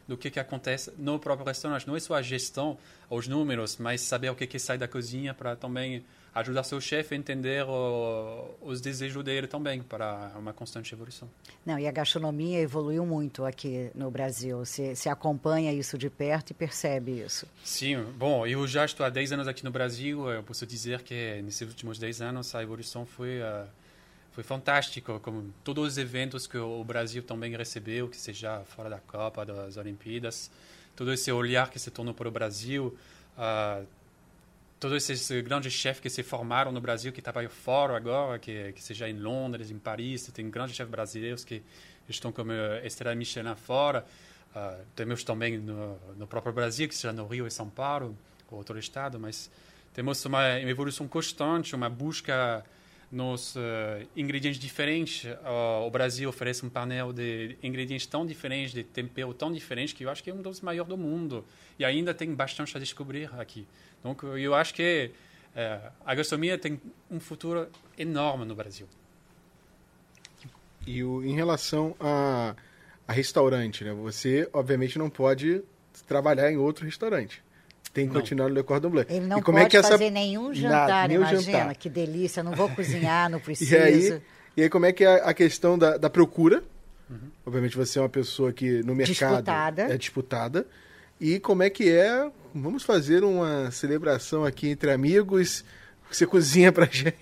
[0.07, 1.87] do que que acontece no próprio restaurante.
[1.87, 2.77] Não é só a gestão,
[3.09, 7.15] os números, mas saber o que que sai da cozinha para também ajudar seu chefe
[7.15, 11.29] a entender o, os desejos dele também para uma constante evolução.
[11.65, 14.59] Não, e a gastronomia evoluiu muito aqui no Brasil.
[14.59, 17.47] Você, você acompanha isso de perto e percebe isso.
[17.63, 20.29] Sim, bom, eu já estou há 10 anos aqui no Brasil.
[20.29, 23.67] Eu posso dizer que nesses últimos 10 anos a evolução foi uh,
[24.33, 28.99] foi fantástico, como todos os eventos que o Brasil também recebeu, que seja fora da
[28.99, 30.51] Copa, das Olimpíadas,
[30.97, 32.99] todo esse olhar que se tornou para o Brasil,
[33.39, 33.87] uh,
[34.85, 38.83] todos esses grandes chefes que se formaram no Brasil, que trabalham fora agora, que, que
[38.83, 41.63] seja em Londres, em Paris, tem grandes chefes brasileiros que
[42.07, 42.53] estão como
[42.85, 44.05] Estrela Michelin fora.
[44.55, 48.15] Uh, temos também no, no, próprio Brasil, que seja no Rio e São Paulo,
[48.51, 49.51] ou outro estado, mas
[49.95, 52.63] temos uma, evolução constante, uma busca
[53.11, 53.61] nos uh,
[54.17, 55.25] ingredientes diferentes.
[55.25, 60.05] Uh, o Brasil oferece um painel de ingredientes tão diferentes, de tempero tão diferentes, que
[60.05, 61.45] eu acho que é um dos maiores do mundo.
[61.79, 63.67] E ainda tem bastante a descobrir aqui.
[64.01, 65.11] Então, eu acho que
[65.55, 68.89] uh, a gastronomia tem um futuro enorme no Brasil.
[70.87, 72.55] E o, em relação a,
[73.09, 73.93] a restaurante, né?
[73.93, 75.63] Você, obviamente, não pode
[76.07, 77.43] trabalhar em outro restaurante.
[77.95, 78.21] Tem que Não.
[78.21, 79.07] continuar no Le Cordon Bleu.
[79.09, 79.91] Ele não e como pode é que essa...
[79.91, 81.41] fazer nenhum jantar, Nada, imagina.
[81.41, 81.75] jantar.
[81.77, 83.73] Que delícia, não vou cozinhar, não preciso.
[83.75, 84.23] E aí,
[84.57, 86.63] e aí, como é que é a questão da, da procura?
[87.47, 89.83] Obviamente, você é uma pessoa que no mercado Disputada.
[89.83, 90.67] é disputada.
[91.21, 92.29] E como é que é?
[92.55, 95.65] Vamos fazer uma celebração aqui entre amigos.
[96.15, 97.19] Você cozinha pra gente.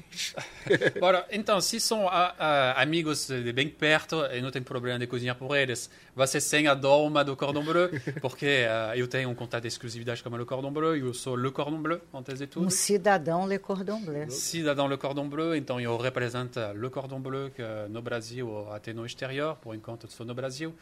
[1.01, 5.07] Bora, então, se são ah, ah, amigos de bem perto, eu não tenho problema de
[5.07, 5.89] cozinhar por eles.
[6.27, 7.89] Ser sem a doma do Cordon Bleu,
[8.21, 11.51] porque ah, eu tenho um contato de exclusividade com o Cordon Bleu, eu sou Le
[11.51, 12.67] Cordon Bleu, antes de tudo.
[12.67, 14.31] Um cidadão Le Cordon Bleu.
[14.31, 18.93] Cidadão Le Cordon Bleu, então eu represento Le Cordon Bleu que, no Brasil ou até
[18.93, 20.75] no exterior, por enquanto estou no Brasil.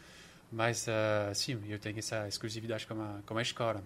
[0.51, 3.81] Mas, ah, sim, eu tenho essa exclusividade com a, com a escola.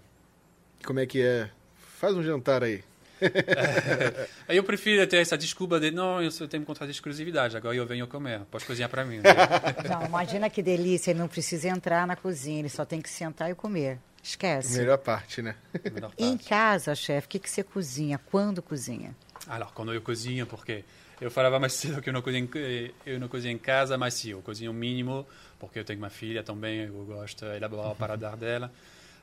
[0.83, 1.51] Como é que é?
[1.99, 2.83] Faz um jantar aí.
[4.47, 8.07] Eu prefiro ter essa desculpa de não, eu tenho contrato de exclusividade, agora eu venho
[8.07, 9.17] comer, pode cozinhar para mim.
[9.17, 9.23] né?
[9.89, 13.49] Não, imagina que delícia, ele não precisa entrar na cozinha, ele só tem que sentar
[13.49, 13.99] e comer.
[14.21, 14.77] Esquece.
[14.79, 15.55] Melhor parte, né?
[15.91, 16.49] Melhor Em parte.
[16.49, 18.19] casa, chefe, o que, que você cozinha?
[18.31, 19.15] Quando cozinha?
[19.47, 20.83] Alors, quando eu cozinho, porque
[21.21, 24.13] eu falava mais cedo que eu não cozinho, em- eu não cozinho em casa, mas
[24.15, 25.25] sim, eu cozinho o mínimo,
[25.59, 28.71] porque eu tenho uma filha também, eu gosto de elaborar o paladar dela.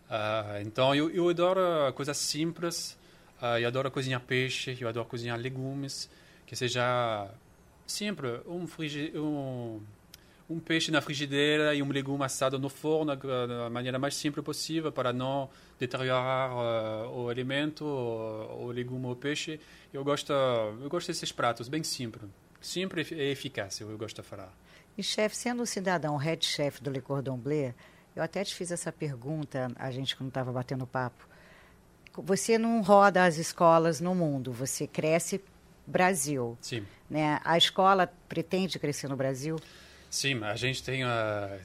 [0.08, 1.60] Ah, então, eu, eu adoro
[1.94, 2.96] coisas simples,
[3.42, 6.08] ah, eu adoro cozinhar peixe, eu adoro cozinhar legumes,
[6.46, 7.28] que seja
[7.84, 8.68] sempre um,
[9.16, 9.80] um,
[10.48, 14.44] um peixe na frigideira e um legume assado no forno da da maneira mais simples
[14.44, 19.58] possível para não deteriorar ah, o alimento, o, o legume ou o peixe.
[19.92, 24.52] Eu gosto, eu gosto desses pratos bem simples, simples e eficazes, eu gosto de falar.
[24.96, 27.74] E, chefe, sendo um cidadão head chef do Le Cordon Bleu,
[28.14, 31.31] eu até te fiz essa pergunta, a gente quando estava batendo papo.
[32.14, 35.40] Você não roda as escolas no mundo, você cresce
[35.86, 36.58] Brasil.
[36.60, 36.86] Sim.
[37.08, 37.40] Né?
[37.44, 39.58] A escola pretende crescer no Brasil?
[40.10, 41.08] Sim, a gente tem, uh,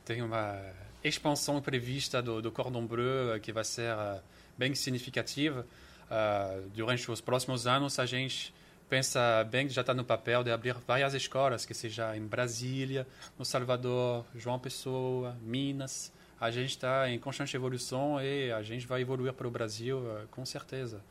[0.06, 0.60] tem uma
[1.04, 4.22] expansão prevista do, do Cordon Bleu que vai ser uh,
[4.58, 5.66] bem significativa.
[6.10, 8.54] Uh, durante os próximos anos, a gente
[8.90, 13.06] pensa bem que já está no papel de abrir várias escolas, que seja em Brasília,
[13.38, 16.12] no Salvador, João Pessoa, Minas.
[16.40, 20.28] A gente está em constante evolução e a gente vai evoluir para o Brasil uh,
[20.30, 21.02] com certeza.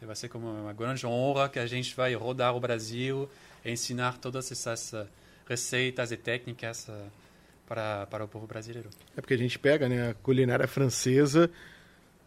[0.00, 3.28] E vai ser como uma grande honra que a gente vai rodar o Brasil
[3.64, 5.06] e ensinar todas essas uh,
[5.48, 7.10] receitas e técnicas uh,
[7.66, 8.88] para, para o povo brasileiro.
[9.16, 11.50] É porque a gente pega né, a culinária francesa,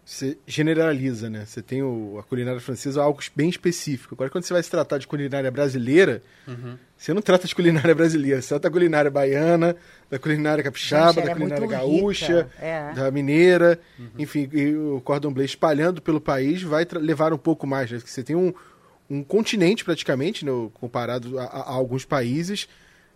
[0.05, 1.45] você generaliza, né?
[1.45, 4.15] Você tem o, a culinária francesa algo bem específico.
[4.15, 6.77] Agora, quando você vai se tratar de culinária brasileira, Uhum.
[6.97, 9.75] você não trata de culinária brasileira, você trata da culinária baiana,
[10.09, 12.91] da culinária capixaba, Gente, da é culinária gaúcha, é.
[12.93, 13.79] da mineira,
[14.17, 17.97] enfim, e o cordon bleu espalhando pelo país vai levar um pouco mais, né?
[17.99, 18.51] Porque Você tem um,
[19.07, 22.67] um continente praticamente, né, comparado a, a- a alguns países,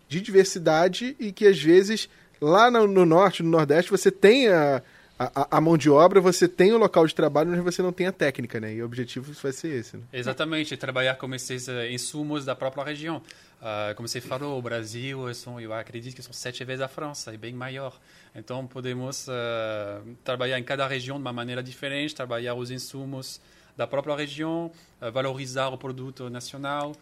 [0.07, 2.07] de diversidade e que às vezes
[2.39, 4.81] lá no, no norte, no nordeste, você tem a,
[5.17, 8.07] a, a mão de obra, você tem o local de trabalho, mas você não tem
[8.07, 8.73] a técnica, né?
[8.73, 10.03] E o objetivo vai ser esse, né?
[10.11, 13.17] Exatamente, trabalhar com esses uh, insumos da própria região.
[13.61, 17.33] Uh, como você falou, o Brasil, são, eu acredito que são sete vezes a França,
[17.33, 17.97] é bem maior.
[18.35, 23.39] Então, podemos uh, trabalhar em cada região de uma maneira diferente, trabalhar os insumos
[23.77, 24.71] da própria região,
[25.01, 26.93] uh, valorizar o produto nacional,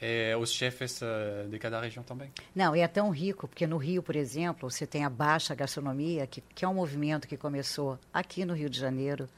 [0.00, 2.30] e os chefes uh, de cada região também.
[2.54, 6.26] Não, e é tão rico, porque no Rio, por exemplo, você tem a Baixa Gastronomia,
[6.26, 9.28] que, que é um movimento que começou aqui no Rio de Janeiro,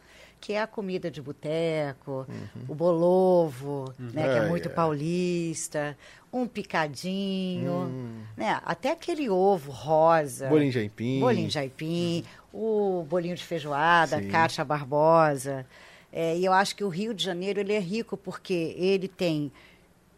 [0.41, 2.27] que é a comida de boteco,
[2.69, 4.75] o bolovo, né, que é muito ai.
[4.75, 5.97] paulista,
[6.33, 7.93] um picadinho,
[8.37, 10.49] né, até aquele ovo rosa.
[10.49, 11.21] Bolinho de aipim.
[11.21, 14.29] Bolinho de aipim, o bolinho de feijoada, Sim.
[14.29, 15.65] Cátia Barbosa.
[16.13, 19.51] É, e eu acho que o Rio de Janeiro ele é rico porque ele tem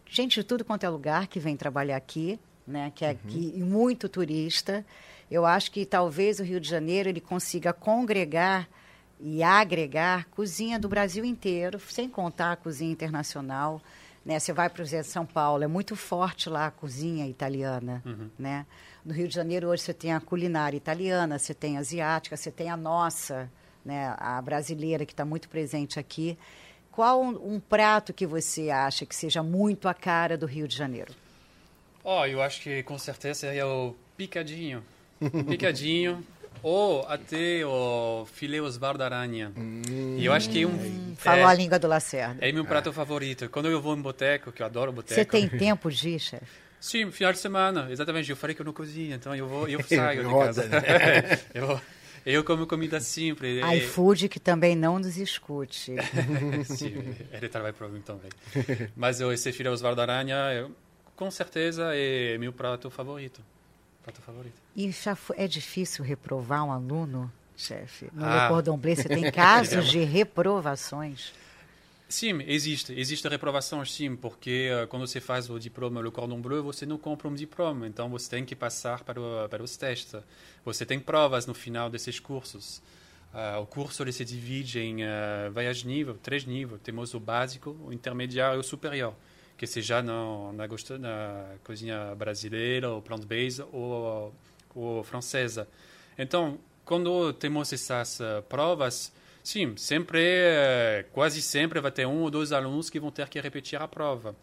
[0.06, 2.92] gente de tudo quanto é lugar que vem trabalhar aqui, né?
[2.94, 4.84] Que é aqui, e muito turista.
[5.30, 8.68] Eu acho que talvez o Rio de Janeiro ele consiga congregar
[9.20, 13.80] e agregar cozinha do Brasil inteiro, sem contar a cozinha internacional.
[14.24, 14.38] Né?
[14.38, 18.02] Você vai para o São Paulo, é muito forte lá a cozinha italiana.
[18.38, 18.66] Né?
[19.04, 22.50] No Rio de Janeiro hoje você tem a culinária italiana, você tem a asiática, você
[22.50, 23.50] tem a nossa,
[23.84, 24.14] né?
[24.18, 26.38] a brasileira que está muito presente aqui.
[26.94, 30.76] Qual um, um prato que você acha que seja muito a cara do Rio de
[30.76, 31.12] Janeiro?
[32.04, 34.80] Oh, eu acho que com certeza seria o picadinho.
[35.48, 36.24] Picadinho.
[36.62, 39.52] ou até o filé Osvaldo Aranha.
[40.16, 41.16] E eu acho que é um.
[41.16, 42.38] Falou é, a língua do Lacerda.
[42.40, 43.48] É meu prato favorito.
[43.48, 45.14] Quando eu vou em boteco, que eu adoro boteco.
[45.14, 46.46] Você tem tempo de ir, chefe?
[46.80, 48.30] Sim, final de semana, exatamente.
[48.30, 51.40] Eu falei que eu não cozinho, então eu vou, eu saio de Roda, casa.
[51.54, 51.80] eu,
[52.24, 53.62] eu como comida simples.
[53.64, 55.94] E- iFood que também não nos escute.
[56.66, 58.30] Sim, ele trabalha para mim também.
[58.96, 60.70] Mas eu, esse filho Osvaldo Aranha, eu,
[61.16, 63.40] com certeza é meu prato favorito.
[64.02, 64.54] Prato favorito.
[64.76, 68.08] E já fo- é difícil reprovar um aluno, chefe?
[68.12, 68.42] No Ah.
[68.44, 71.32] Le Cordon Bleu você tem casos de reprovações?
[72.08, 72.92] Sim, existe.
[72.92, 76.98] Existe reprovação, sim, porque uh, quando você faz o diploma Le Cordon Bleu, você não
[76.98, 80.14] compra um diploma, então você tem que passar para, o, para os testes.
[80.64, 82.82] Você tem provas no final desses cursos.
[83.32, 86.80] Uh, o curso ele se divide em uh, vários níveis, três níveis.
[86.82, 89.14] Temos o básico, o intermediário e o superior,
[89.56, 94.32] que seja na, na, na cozinha brasileira, ou plant-based, ou,
[94.74, 95.66] ou francesa.
[96.16, 99.12] Então, quando temos essas provas,
[99.44, 103.40] sim, sempre, eh, quase sempre vai ter um ou dois alunos que vão ter que
[103.40, 104.34] repetir a prova.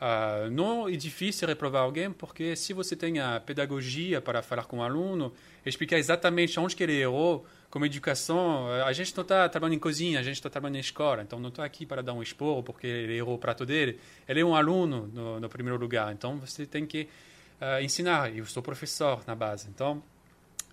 [0.00, 4.78] Ah, não é difícil reprovar alguém, porque se você tem a pedagogia para falar com
[4.78, 5.32] o aluno,
[5.66, 10.20] explicar exatamente onde que ele errou, como educação, a gente não está trabalhando em cozinha,
[10.20, 12.86] a gente está trabalhando em escola, então não estou aqui para dar um esporro porque
[12.86, 13.98] ele errou o prato dele.
[14.28, 17.08] Ele é um aluno no, no primeiro lugar, então você tem que
[17.60, 18.34] ah, ensinar.
[18.34, 20.02] Eu sou professor na base, então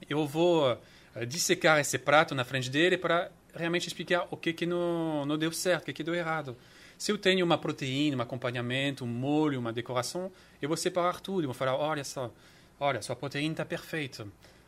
[0.07, 0.77] eu vou
[1.15, 5.37] eh, dissecar esse prato na frente dele para realmente explicar o que que não, não
[5.37, 6.55] deu certo, o que que deu errado.
[6.97, 10.31] Se eu tenho uma proteína, um acompanhamento, um molho, uma decoração,
[10.61, 11.43] eu vou separar tudo.
[11.43, 12.31] Eu vou falar, olha só,
[12.79, 14.27] olha, sua proteína está perfeita.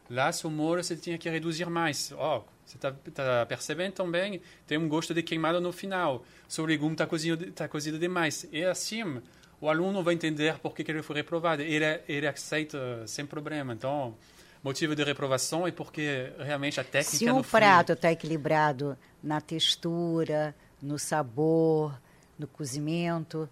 [0.10, 2.12] Lá, seu molho, você tinha que reduzir mais.
[2.18, 4.42] Oh, você está tá percebendo também?
[4.66, 6.24] Tem um gosto de queimado no final.
[6.48, 8.48] Seu legume está cozido, tá cozido demais.
[8.52, 9.22] E assim,
[9.60, 11.62] o aluno vai entender por que, que ele foi reprovado.
[11.62, 13.74] Ele, ele aceita sem problema.
[13.74, 14.16] Então,
[14.64, 17.18] motivo de reprovação é porque realmente a técnica...
[17.18, 21.94] Se um prato está equilibrado na textura, no sabor,
[22.38, 23.50] no cozimento,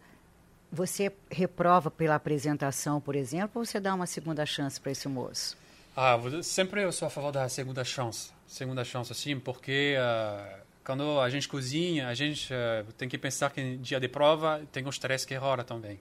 [0.71, 5.57] você reprova pela apresentação, por exemplo, ou você dá uma segunda chance para esse moço?
[5.95, 8.31] Ah, sempre eu sou a favor da segunda chance.
[8.45, 13.49] Segunda chance, assim, porque uh, quando a gente cozinha, a gente uh, tem que pensar
[13.49, 15.99] que dia de prova tem os três que rola também.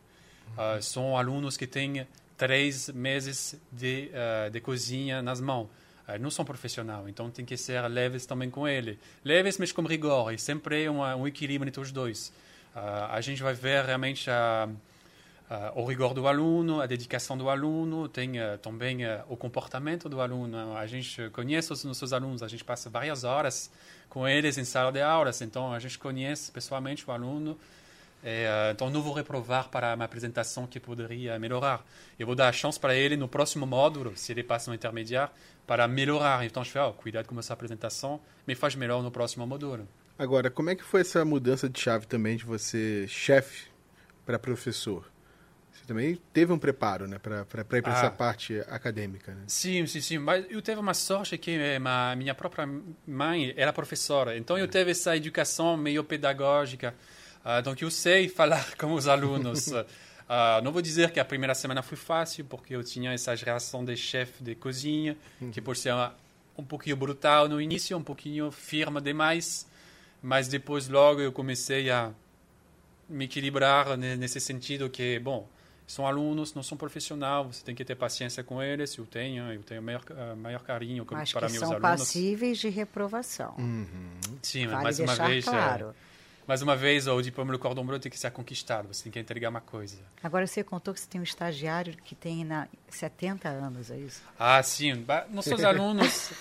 [0.59, 0.79] Uhum.
[0.79, 2.07] Uh, são alunos que têm
[2.37, 4.11] três meses de,
[4.53, 5.69] de cozinha nas mãos.
[6.21, 8.99] não são profissionais, então tem que ser leves também com ele.
[9.25, 12.33] Leves, mas com rigor, e sempre um, um equilíbrio entre os dois.
[12.75, 14.69] a gente vai ver realmente a
[15.51, 20.09] uh, o rigor do aluno, a dedicação do aluno, tem uh, também uh, o comportamento
[20.09, 20.77] do aluno.
[20.77, 23.71] A gente conhece os nossos alunos, a gente passa várias horas
[24.09, 27.59] com eles em sala de aulas, então a gente conhece pessoalmente o aluno.
[28.25, 31.85] E, então não vou reprovar para uma apresentação que poderia melhorar.
[32.19, 35.33] Eu vou dar a chance para ele no próximo módulo, se ele passa no intermediário,
[35.67, 36.45] para melhorar.
[36.47, 39.87] Então eu falo, oh, cuidado com essa apresentação, me faz melhor no próximo módulo.
[40.19, 43.69] Agora, como é que foi essa mudança de chave também de você chefe
[44.25, 45.13] para professor?
[45.73, 47.43] Você também teve um preparo, né, para
[47.77, 47.99] ir para ah.
[47.99, 49.43] essa parte acadêmica, né?
[49.49, 50.19] Sim, sim, sim.
[50.19, 52.67] Mas eu tive uma sorte que a eh, minha própria
[53.07, 56.95] mãe era professora, então eu tive essa educação meio pedagógica.
[57.45, 59.69] Uh, então eu sei falar com os alunos.
[59.69, 59.85] uh,
[60.63, 63.97] não vou dizer que a primeira semana foi fácil, porque eu tinha essa geração de
[63.97, 65.51] chefe de cozinha, uhum.
[65.51, 66.15] que por ser uma,
[66.57, 69.67] um pouquinho brutal no início, um pouquinho firme demais,
[70.23, 72.13] mas depois logo eu comecei a
[73.09, 75.47] me equilibrar nesse sentido que, bom,
[75.87, 79.63] são alunos, não são profissionais, você tem que ter paciência com eles, eu tenho, eu
[79.63, 81.81] tenho maior, uh, maior carinho Mas para meus alunos.
[81.81, 83.55] são passíveis de reprovação.
[83.59, 84.39] Uhum.
[84.41, 85.47] Sim, vale mais uma vez...
[85.47, 85.91] É, claro.
[85.91, 86.14] É,
[86.47, 89.19] mais uma vez, o diploma do cordon bleu tem que ser conquistado, você tem que
[89.19, 89.97] entregar uma coisa.
[90.23, 94.23] Agora, você contou que você tem um estagiário que tem na 70 anos, é isso?
[94.39, 95.05] Ah, sim.
[95.31, 96.33] Nossos alunos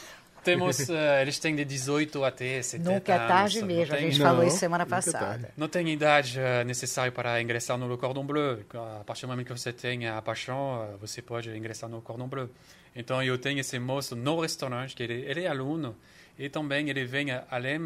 [0.43, 3.67] temos, uh, eles têm de 18 até 70 Nunca é tarde anos.
[3.67, 5.51] mesmo, tem, a gente não, falou isso semana é passada.
[5.55, 8.59] Não tem idade uh, necessária para ingressar no Cordon Bleu.
[8.99, 12.27] A partir do momento que você tem a paixão, uh, você pode ingressar no Cordon
[12.27, 12.49] Bleu.
[12.95, 15.95] Então, eu tenho esse moço no restaurante, que ele, ele é aluno,
[16.37, 17.79] e também ele vem, além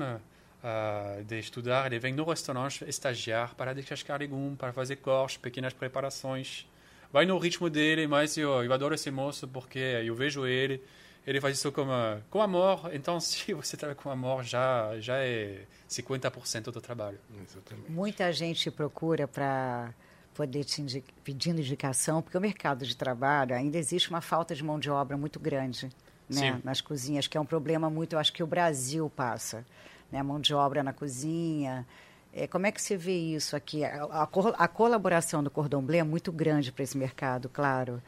[0.67, 5.73] uh, de estudar, ele vem no restaurante estagiar para descascar legumes, para fazer cortes, pequenas
[5.73, 6.67] preparações.
[7.11, 10.81] Vai no ritmo dele, mas eu, eu adoro esse moço porque eu vejo ele
[11.27, 11.85] ele faz isso com,
[12.29, 12.89] com amor.
[12.93, 17.19] Então, se você trabalha com amor, já, já é 50% do trabalho.
[17.43, 17.91] Exatamente.
[17.91, 19.93] Muita gente procura para
[20.33, 24.63] poder te indi pedindo indicação, porque o mercado de trabalho ainda existe uma falta de
[24.63, 25.89] mão de obra muito grande
[26.29, 29.65] né, nas cozinhas, que é um problema muito, eu acho que o Brasil passa.
[30.11, 31.85] Né, mão de obra na cozinha.
[32.33, 33.83] É, como é que você vê isso aqui?
[33.83, 34.23] A, a,
[34.57, 38.01] a colaboração do Cordon Bleu é muito grande para esse mercado, claro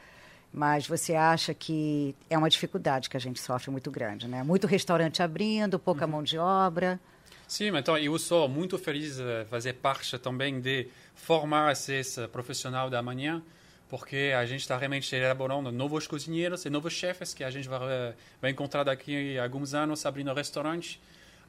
[0.52, 4.44] mas você acha que é uma dificuldade que a gente sofre muito grande, né?
[4.44, 6.12] Muito restaurante abrindo, pouca uhum.
[6.12, 7.00] mão de obra.
[7.48, 13.02] Sim, então eu sou muito feliz de fazer parte também de formar esses profissionais da
[13.02, 13.42] manhã,
[13.90, 18.16] porque a gente está realmente elaborando novos cozinheiros e novos chefes que a gente vai,
[18.42, 21.00] vai encontrar daqui a alguns anos abrindo restaurantes.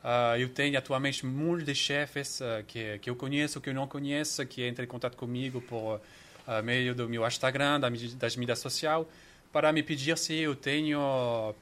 [0.02, 3.86] Uh, eu tenho atualmente muitos de chefes uh, que, que eu conheço, que eu não
[3.86, 7.78] conheço, que entram em contato comigo por uh, meio do meu Instagram,
[8.18, 9.06] das mídias sociais,
[9.52, 11.54] para me pedir se eu tenho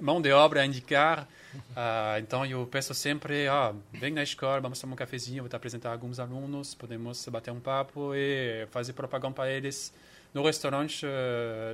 [0.00, 1.28] mão de obra a indicar.
[1.54, 5.54] Uh, então eu peço sempre, oh, vem na escola, vamos tomar um cafezinho, vou te
[5.54, 9.94] apresentar alguns alunos, podemos bater um papo e fazer propaganda para eles
[10.32, 11.06] no restaurante,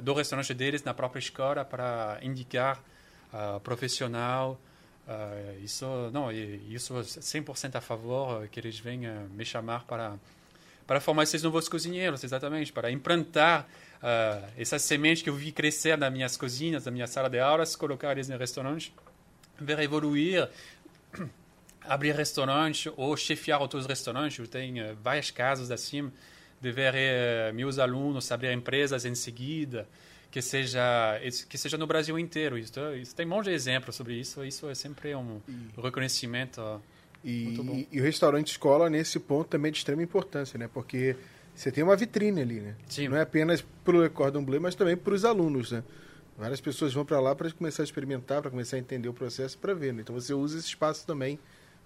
[0.03, 2.85] do restaurante deles na própria escola para indicar
[3.65, 4.61] profissional.
[5.11, 10.17] Uh, isso não, isso 100% a favor que eles venham me chamar para
[10.87, 13.65] para formar esses novos cozinheiros, exatamente, para implantar
[14.03, 17.77] uh, essas sementes que eu vi crescer nas minhas cozinhas, na minha sala de aulas,
[17.77, 18.93] colocar eles no restaurante,
[19.57, 20.49] ver evoluir,
[21.83, 24.41] abrir restaurante ou chefiar outros restaurantes.
[24.41, 26.11] Eu tenho uh, vários casos assim,
[26.61, 29.89] de ver uh, meus alunos abrir empresas em seguida,
[30.31, 32.57] que seja que seja no Brasil inteiro.
[32.59, 34.45] Isso, isso tem um monte de exemplos sobre isso.
[34.45, 35.41] Isso é sempre um
[35.83, 36.81] reconhecimento
[37.25, 40.69] e, e, o restaurante escola, nesse ponto, também é de extrema importância, né?
[40.73, 41.15] Porque
[41.55, 42.75] você tem uma vitrine ali, né?
[42.89, 43.09] Sim.
[43.09, 45.85] Não é apenas para o Cordon Bleu, mas também para os alunos, né?
[46.39, 49.59] Várias pessoas vão para lá para começar a experimentar, para começar a entender o processo,
[49.59, 49.93] para ver.
[49.93, 50.01] Né?
[50.01, 51.39] Então você usa esse espaço também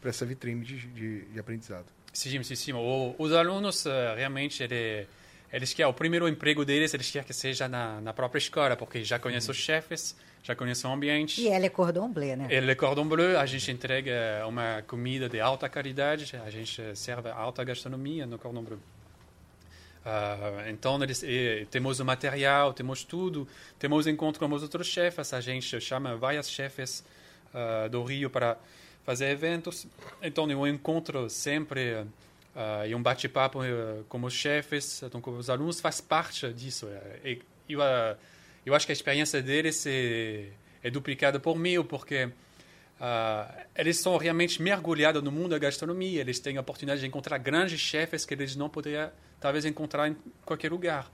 [0.05, 1.86] essa vitrine de, de, de aprendizado.
[2.12, 2.72] Sim, sim, sim.
[2.74, 5.07] O, os alunos, uh, realmente, ele,
[5.55, 9.05] eles querem, o primeiro emprego deles, eles querem que seja na, na própria escola, porque
[9.05, 11.40] já conhecem os chefes, já conhecem o ambiente.
[11.40, 12.48] E ela é cordon bleu, né?
[12.50, 17.30] Ele é cordon bleu, a gente entrega uma comida de alta qualidade, a gente serve
[17.30, 18.78] alta gastronomia no cordon bleu.
[20.05, 23.46] Uh, então, eles, e, temos o material, temos tudo,
[23.78, 27.05] temos encontro com os outros chefes, a gente chama vários chefes
[27.55, 28.59] uh, do Rio para
[29.05, 29.86] fazer eventos.
[30.20, 32.05] Então, eu encontro sempre
[32.55, 36.88] uh, e um bate-papo uh, com os chefes, então, com os alunos, faz parte disso.
[37.24, 37.80] E, eu,
[38.64, 40.48] eu acho que a experiência deles é,
[40.82, 42.30] é duplicada por mim, porque
[43.76, 47.78] eles são realmente mergulhados no mundo da gastronomia, eles têm a oportunidade de encontrar grandes
[47.78, 51.11] chefes que eles não poderiam talvez encontrar em qualquer lugar.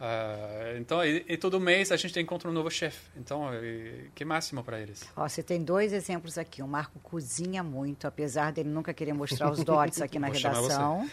[0.00, 2.98] Uh, então, e, e, todo mês a gente encontra um novo chefe.
[3.14, 5.06] Então, e, que máximo para eles.
[5.14, 6.62] Ó, você tem dois exemplos aqui.
[6.62, 11.06] O Marco cozinha muito, apesar dele nunca querer mostrar os dotes aqui na redação.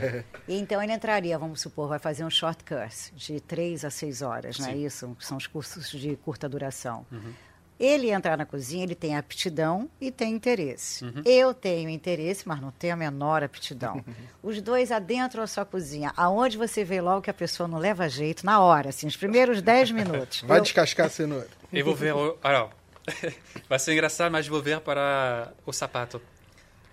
[0.46, 4.58] então, ele entraria, vamos supor, vai fazer um short course de três a seis horas,
[4.58, 5.16] não é isso?
[5.20, 7.06] São os cursos de curta duração.
[7.10, 7.32] Uhum.
[7.78, 11.04] Ele entrar na cozinha, ele tem aptidão e tem interesse.
[11.04, 11.22] Uhum.
[11.24, 14.04] Eu tenho interesse, mas não tenho a menor aptidão.
[14.42, 18.08] Os dois adentram a sua cozinha, aonde você vê logo que a pessoa não leva
[18.08, 20.42] jeito, na hora, assim, os primeiros 10 minutos.
[20.42, 20.62] Vai eu...
[20.62, 21.48] descascar a cenoura.
[21.72, 22.14] Eu vou ver.
[22.14, 22.38] O...
[22.42, 22.68] Ah,
[23.68, 26.20] Vai ser engraçado, mas vou ver para o sapato.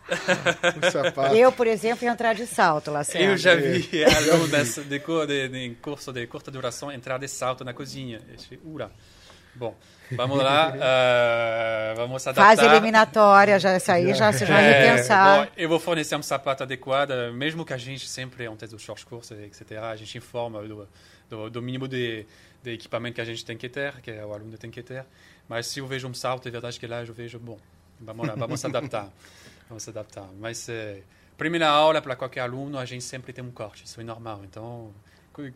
[0.10, 1.36] o sapato.
[1.36, 3.02] Eu, por exemplo, ia entrar de salto lá.
[3.14, 5.00] Eu já vi alunos de, de,
[5.50, 8.22] de, curso de curta duração entrar de salto na cozinha.
[8.64, 8.92] Ura.
[9.54, 9.76] Bom,
[10.12, 12.56] vamos lá, uh, vamos adaptar.
[12.56, 15.46] Fase eliminatória, já, isso aí já se vai é, repensar.
[15.46, 19.06] Bom, eu vou fornecer um sapato adequado, mesmo que a gente sempre, antes do short
[19.06, 20.88] course, etc., a gente informa do,
[21.30, 22.26] do, do mínimo de,
[22.64, 25.06] de, equipamento que a gente tem que ter, que o aluno tem que ter.
[25.50, 27.58] Mas se eu vejo um salto, é verdade que lá eu vejo, bom,
[28.00, 29.10] vamos lá, vamos adaptar.
[29.68, 30.28] vamos adaptar.
[30.40, 31.02] Mas, é,
[31.38, 34.42] primeira aula, para qualquer aluno, a gente sempre tem um corte, isso é normal.
[34.46, 34.94] Então,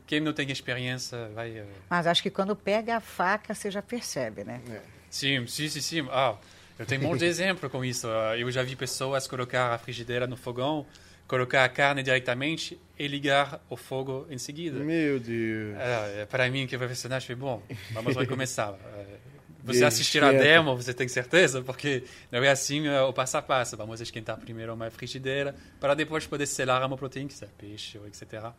[0.06, 1.58] quem não tem experiência vai.
[1.58, 4.62] Eh, Mas acho que quando pega a faca você já percebe, né?
[4.70, 4.82] É.
[5.10, 6.08] Sim, sim, sim, sim.
[6.12, 6.36] Ah,
[6.78, 8.08] eu tenho um monte de exemplo com isso.
[8.08, 10.86] Ah, eu já vi pessoas colocar a frigideira no fogão,
[11.28, 14.80] colocar a carne diretamente e ligar o fogo em seguida.
[14.80, 15.76] Meu Deus.
[15.78, 17.62] É, para mim, que é profissional, foi bom.
[17.92, 18.74] Vamos recomeçar.
[18.98, 19.18] Eh,
[19.64, 21.62] você assistir a demo, você tem certeza?
[21.64, 23.76] Porque não é assim o passo a passo.
[23.76, 28.54] Vamos esquentar primeiro uma frigideira para depois poder selar a proteína, que é peixe, etc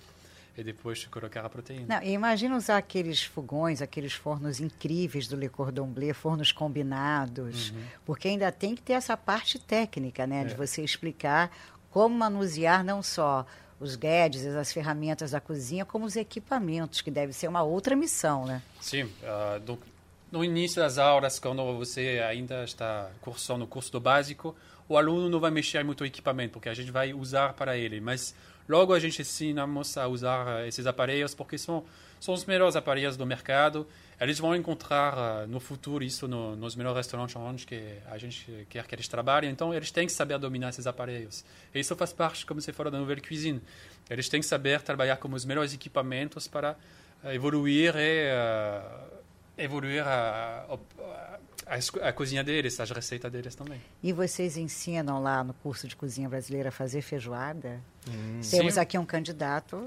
[0.56, 1.96] e depois colocar a proteína.
[1.96, 7.82] Não, imagina usar aqueles fogões, aqueles fornos incríveis do Le Cordon Bleu, fornos combinados, uhum.
[8.04, 10.44] porque ainda tem que ter essa parte técnica, né, é.
[10.44, 11.50] de você explicar
[11.90, 13.46] como manusear não só
[13.78, 18.46] os gadgets, as ferramentas da cozinha, como os equipamentos, que deve ser uma outra missão,
[18.46, 18.62] né?
[18.80, 19.78] Sim, uh, do,
[20.32, 24.56] no início das aulas, quando você ainda está cursando o curso do básico,
[24.88, 28.00] o aluno não vai mexer muito o equipamento, porque a gente vai usar para ele,
[28.00, 28.34] mas
[28.68, 31.84] Logo, a gente ensinamos a usar eh, esses aparelhos porque são,
[32.18, 33.86] são os melhores aparelhos do mercado.
[34.20, 38.66] Eles vão encontrar uh, no futuro isso no, nos melhores restaurantes onde que a gente
[38.68, 39.50] quer que eles trabalhem.
[39.50, 41.44] Então, eles têm que saber dominar esses aparelhos.
[41.74, 43.60] E isso faz parte, como você falou, da Nouvelle Cuisine.
[44.10, 46.76] Eles têm que saber trabalhar com os melhores equipamentos para
[47.22, 49.22] uh, evoluir e uh,
[49.58, 53.80] evoluir a, a, a, cozinha deles, as receitas deles também.
[54.00, 57.80] E vocês ensinam lá no curso de cozinha brasileira a fazer feijoada?
[58.08, 58.40] Hum.
[58.48, 58.80] Temos Sim.
[58.80, 59.84] aqui um candidato.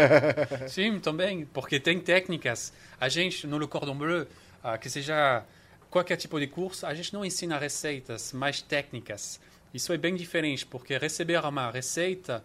[0.66, 2.72] Sim, também, porque tem técnicas.
[2.98, 5.44] A gente, no Le Cordon Bleu, uh, que seja
[5.90, 9.38] qualquer tipo de curso, a gente não ensina receitas, mas técnicas.
[9.74, 12.42] Isso é bem diferente, porque receber uma receita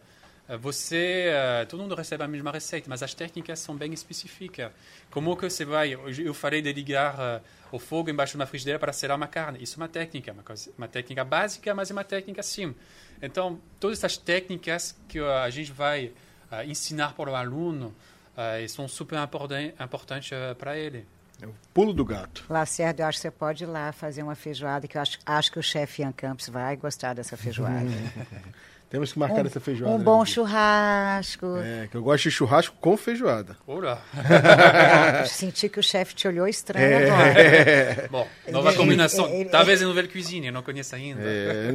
[0.59, 4.71] você uh, todo mundo recebe a mesma receita mas as técnicas são bem específicas
[5.09, 7.41] como que você vai eu falei de ligar
[7.71, 9.61] o fogo embaixo de uma frigideira para selar uma carne.
[9.61, 12.75] Isso é uma técnica uma, coisa, uma técnica básica mas é uma técnica sim
[13.21, 16.11] então todas essas técnicas que uh, a gente vai
[16.67, 17.93] ensinar para o aluno
[18.69, 19.17] são super
[19.79, 21.05] importantes para ele.
[21.41, 22.45] É o pulo do gato.
[22.49, 25.51] Lacerda, eu acho que você pode ir lá fazer uma feijoada, que eu acho, acho
[25.51, 27.89] que o chefe Ian Campos vai gostar dessa feijoada.
[28.89, 29.95] Temos que marcar um, essa feijoada.
[29.95, 30.25] Um bom né?
[30.25, 31.57] churrasco.
[31.57, 33.57] É, que eu gosto de churrasco com feijoada.
[33.67, 33.99] Ura!
[35.27, 37.09] senti que o chefe te olhou estranho é.
[37.09, 37.41] agora.
[37.41, 38.07] É.
[38.11, 39.27] Bom, nova ele, combinação.
[39.27, 41.21] Ele, Talvez ele, no Velho Cuisine, eu não conheço ainda.
[41.23, 41.71] É,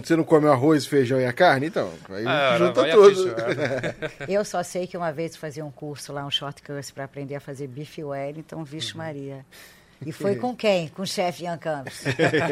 [0.00, 1.66] você não come arroz, feijão e a carne?
[1.66, 3.34] Então, aí ah, junta tudo.
[4.28, 7.34] eu só sei que uma vez fazia um curso lá, um short course, para aprender
[7.34, 8.98] a fazer bife Wellington, vixe uhum.
[8.98, 9.44] Maria.
[10.04, 10.88] E foi com quem?
[10.88, 12.02] Com o chefe Ian Campos.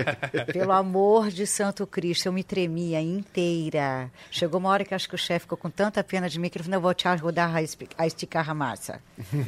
[0.53, 4.11] Pelo amor de Santo Cristo, eu me tremia inteira.
[4.31, 6.59] Chegou uma hora que acho que o chefe ficou com tanta pena de mim que
[6.59, 7.53] ele falou: não, eu vou te ajudar
[7.99, 9.01] a esticar a massa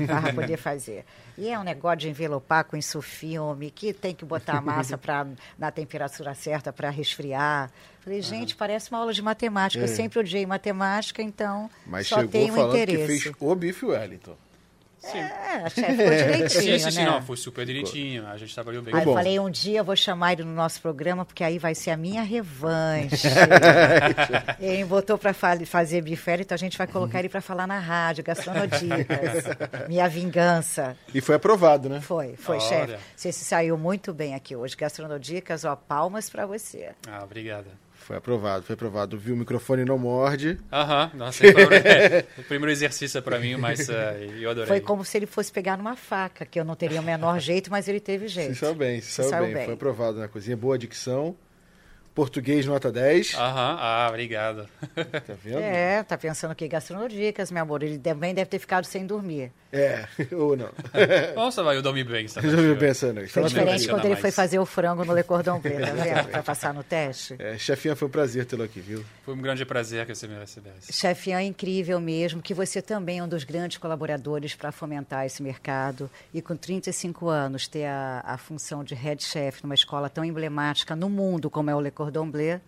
[0.06, 1.04] para poder fazer.
[1.38, 4.96] E é um negócio de envelopar com isso filme, que tem que botar a massa
[4.96, 5.26] pra,
[5.58, 7.70] na temperatura certa para resfriar.
[8.00, 8.58] Falei, gente, uhum.
[8.58, 9.82] parece uma aula de matemática.
[9.82, 9.84] É.
[9.84, 13.14] Eu sempre odiei matemática, então Mas só tenho falando interesse.
[13.14, 14.36] que fez o bife Wellington.
[15.10, 15.18] Sim.
[15.18, 17.04] É, chefe, ficou direitinho, sim, sim, sim, né?
[17.06, 18.94] não, foi super direitinho, a gente trabalhou bem.
[18.94, 21.74] Aí eu falei, um dia eu vou chamar ele no nosso programa, porque aí vai
[21.74, 23.28] ser a minha revanche.
[24.60, 28.24] ele botou para fazer bifere, então a gente vai colocar ele para falar na rádio,
[28.24, 29.44] Gastronodicas,
[29.88, 30.96] minha vingança.
[31.14, 32.00] E foi aprovado, né?
[32.00, 32.96] Foi, foi, chefe.
[33.14, 34.76] Você se saiu muito bem aqui hoje.
[34.76, 36.90] Gastronodicas, ó, palmas para você.
[37.08, 37.85] Ah, obrigada.
[38.06, 39.18] Foi aprovado, foi aprovado.
[39.18, 40.56] Viu, o microfone não morde.
[40.72, 43.92] Aham, nossa, foi o primeiro exercício para mim, mas uh,
[44.38, 44.68] eu adorei.
[44.68, 47.68] Foi como se ele fosse pegar numa faca, que eu não teria o menor jeito,
[47.68, 48.54] mas ele teve jeito.
[48.54, 49.54] Se saiu bem, se, se saiu, saiu bem.
[49.54, 49.64] bem.
[49.64, 51.36] Foi aprovado na cozinha, boa dicção.
[52.16, 53.34] Português nota 10.
[53.34, 54.66] Aham, ah, obrigado.
[54.94, 55.58] Tá vendo?
[55.58, 57.82] É, tá pensando que gastronodicas, meu amor.
[57.82, 59.52] Ele também deve ter ficado sem dormir.
[59.70, 60.70] É, ou não.
[61.36, 62.24] Nossa, vai, eu dormi bem.
[62.42, 63.30] Eu dormi bem essa noite.
[63.30, 64.20] Foi diferente quando ele mais.
[64.22, 66.28] foi fazer o frango no Le Cordon Bleu, tá vendo?
[66.30, 67.36] Pra passar no teste.
[67.38, 69.04] É, chefinha, foi um prazer tê-lo aqui, viu?
[69.22, 70.90] Foi um grande prazer que você me recebesse.
[70.90, 75.42] Chefinha, é incrível mesmo, que você também é um dos grandes colaboradores para fomentar esse
[75.42, 76.10] mercado.
[76.32, 80.96] E com 35 anos, ter a, a função de head chef numa escola tão emblemática
[80.96, 82.60] no mundo como é o Le Cordon Bleu,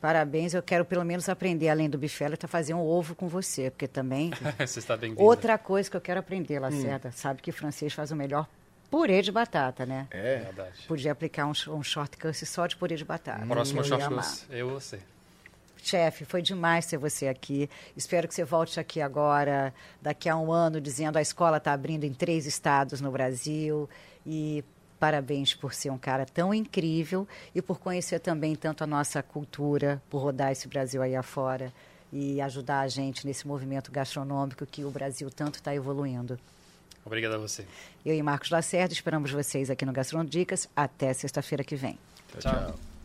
[0.00, 3.70] Parabéns, eu quero pelo menos aprender, além do bifelho, a fazer um ovo com você,
[3.70, 4.30] porque também...
[4.58, 7.12] você está bem Outra coisa que eu quero aprender, Lacerda, hum.
[7.12, 8.46] sabe que francês faz o melhor
[8.90, 10.06] purê de batata, né?
[10.10, 10.86] É, verdade.
[10.86, 13.44] Podia aplicar um, um shortcut só de purê de batata.
[13.44, 15.00] Hum, Próximo shortcut, eu você.
[15.82, 17.70] Chefe, foi demais ter você aqui.
[17.96, 22.04] Espero que você volte aqui agora, daqui a um ano, dizendo a escola está abrindo
[22.04, 23.88] em três estados no Brasil.
[24.24, 24.64] E
[24.98, 30.02] Parabéns por ser um cara tão incrível e por conhecer também tanto a nossa cultura,
[30.08, 31.72] por rodar esse Brasil aí afora
[32.12, 36.38] e ajudar a gente nesse movimento gastronômico que o Brasil tanto está evoluindo.
[37.04, 37.64] Obrigado a você.
[38.04, 41.98] Eu e Marcos Lacerda esperamos vocês aqui no Gastronodicas até sexta-feira que vem.
[42.40, 42.52] tchau.
[42.52, 42.95] tchau.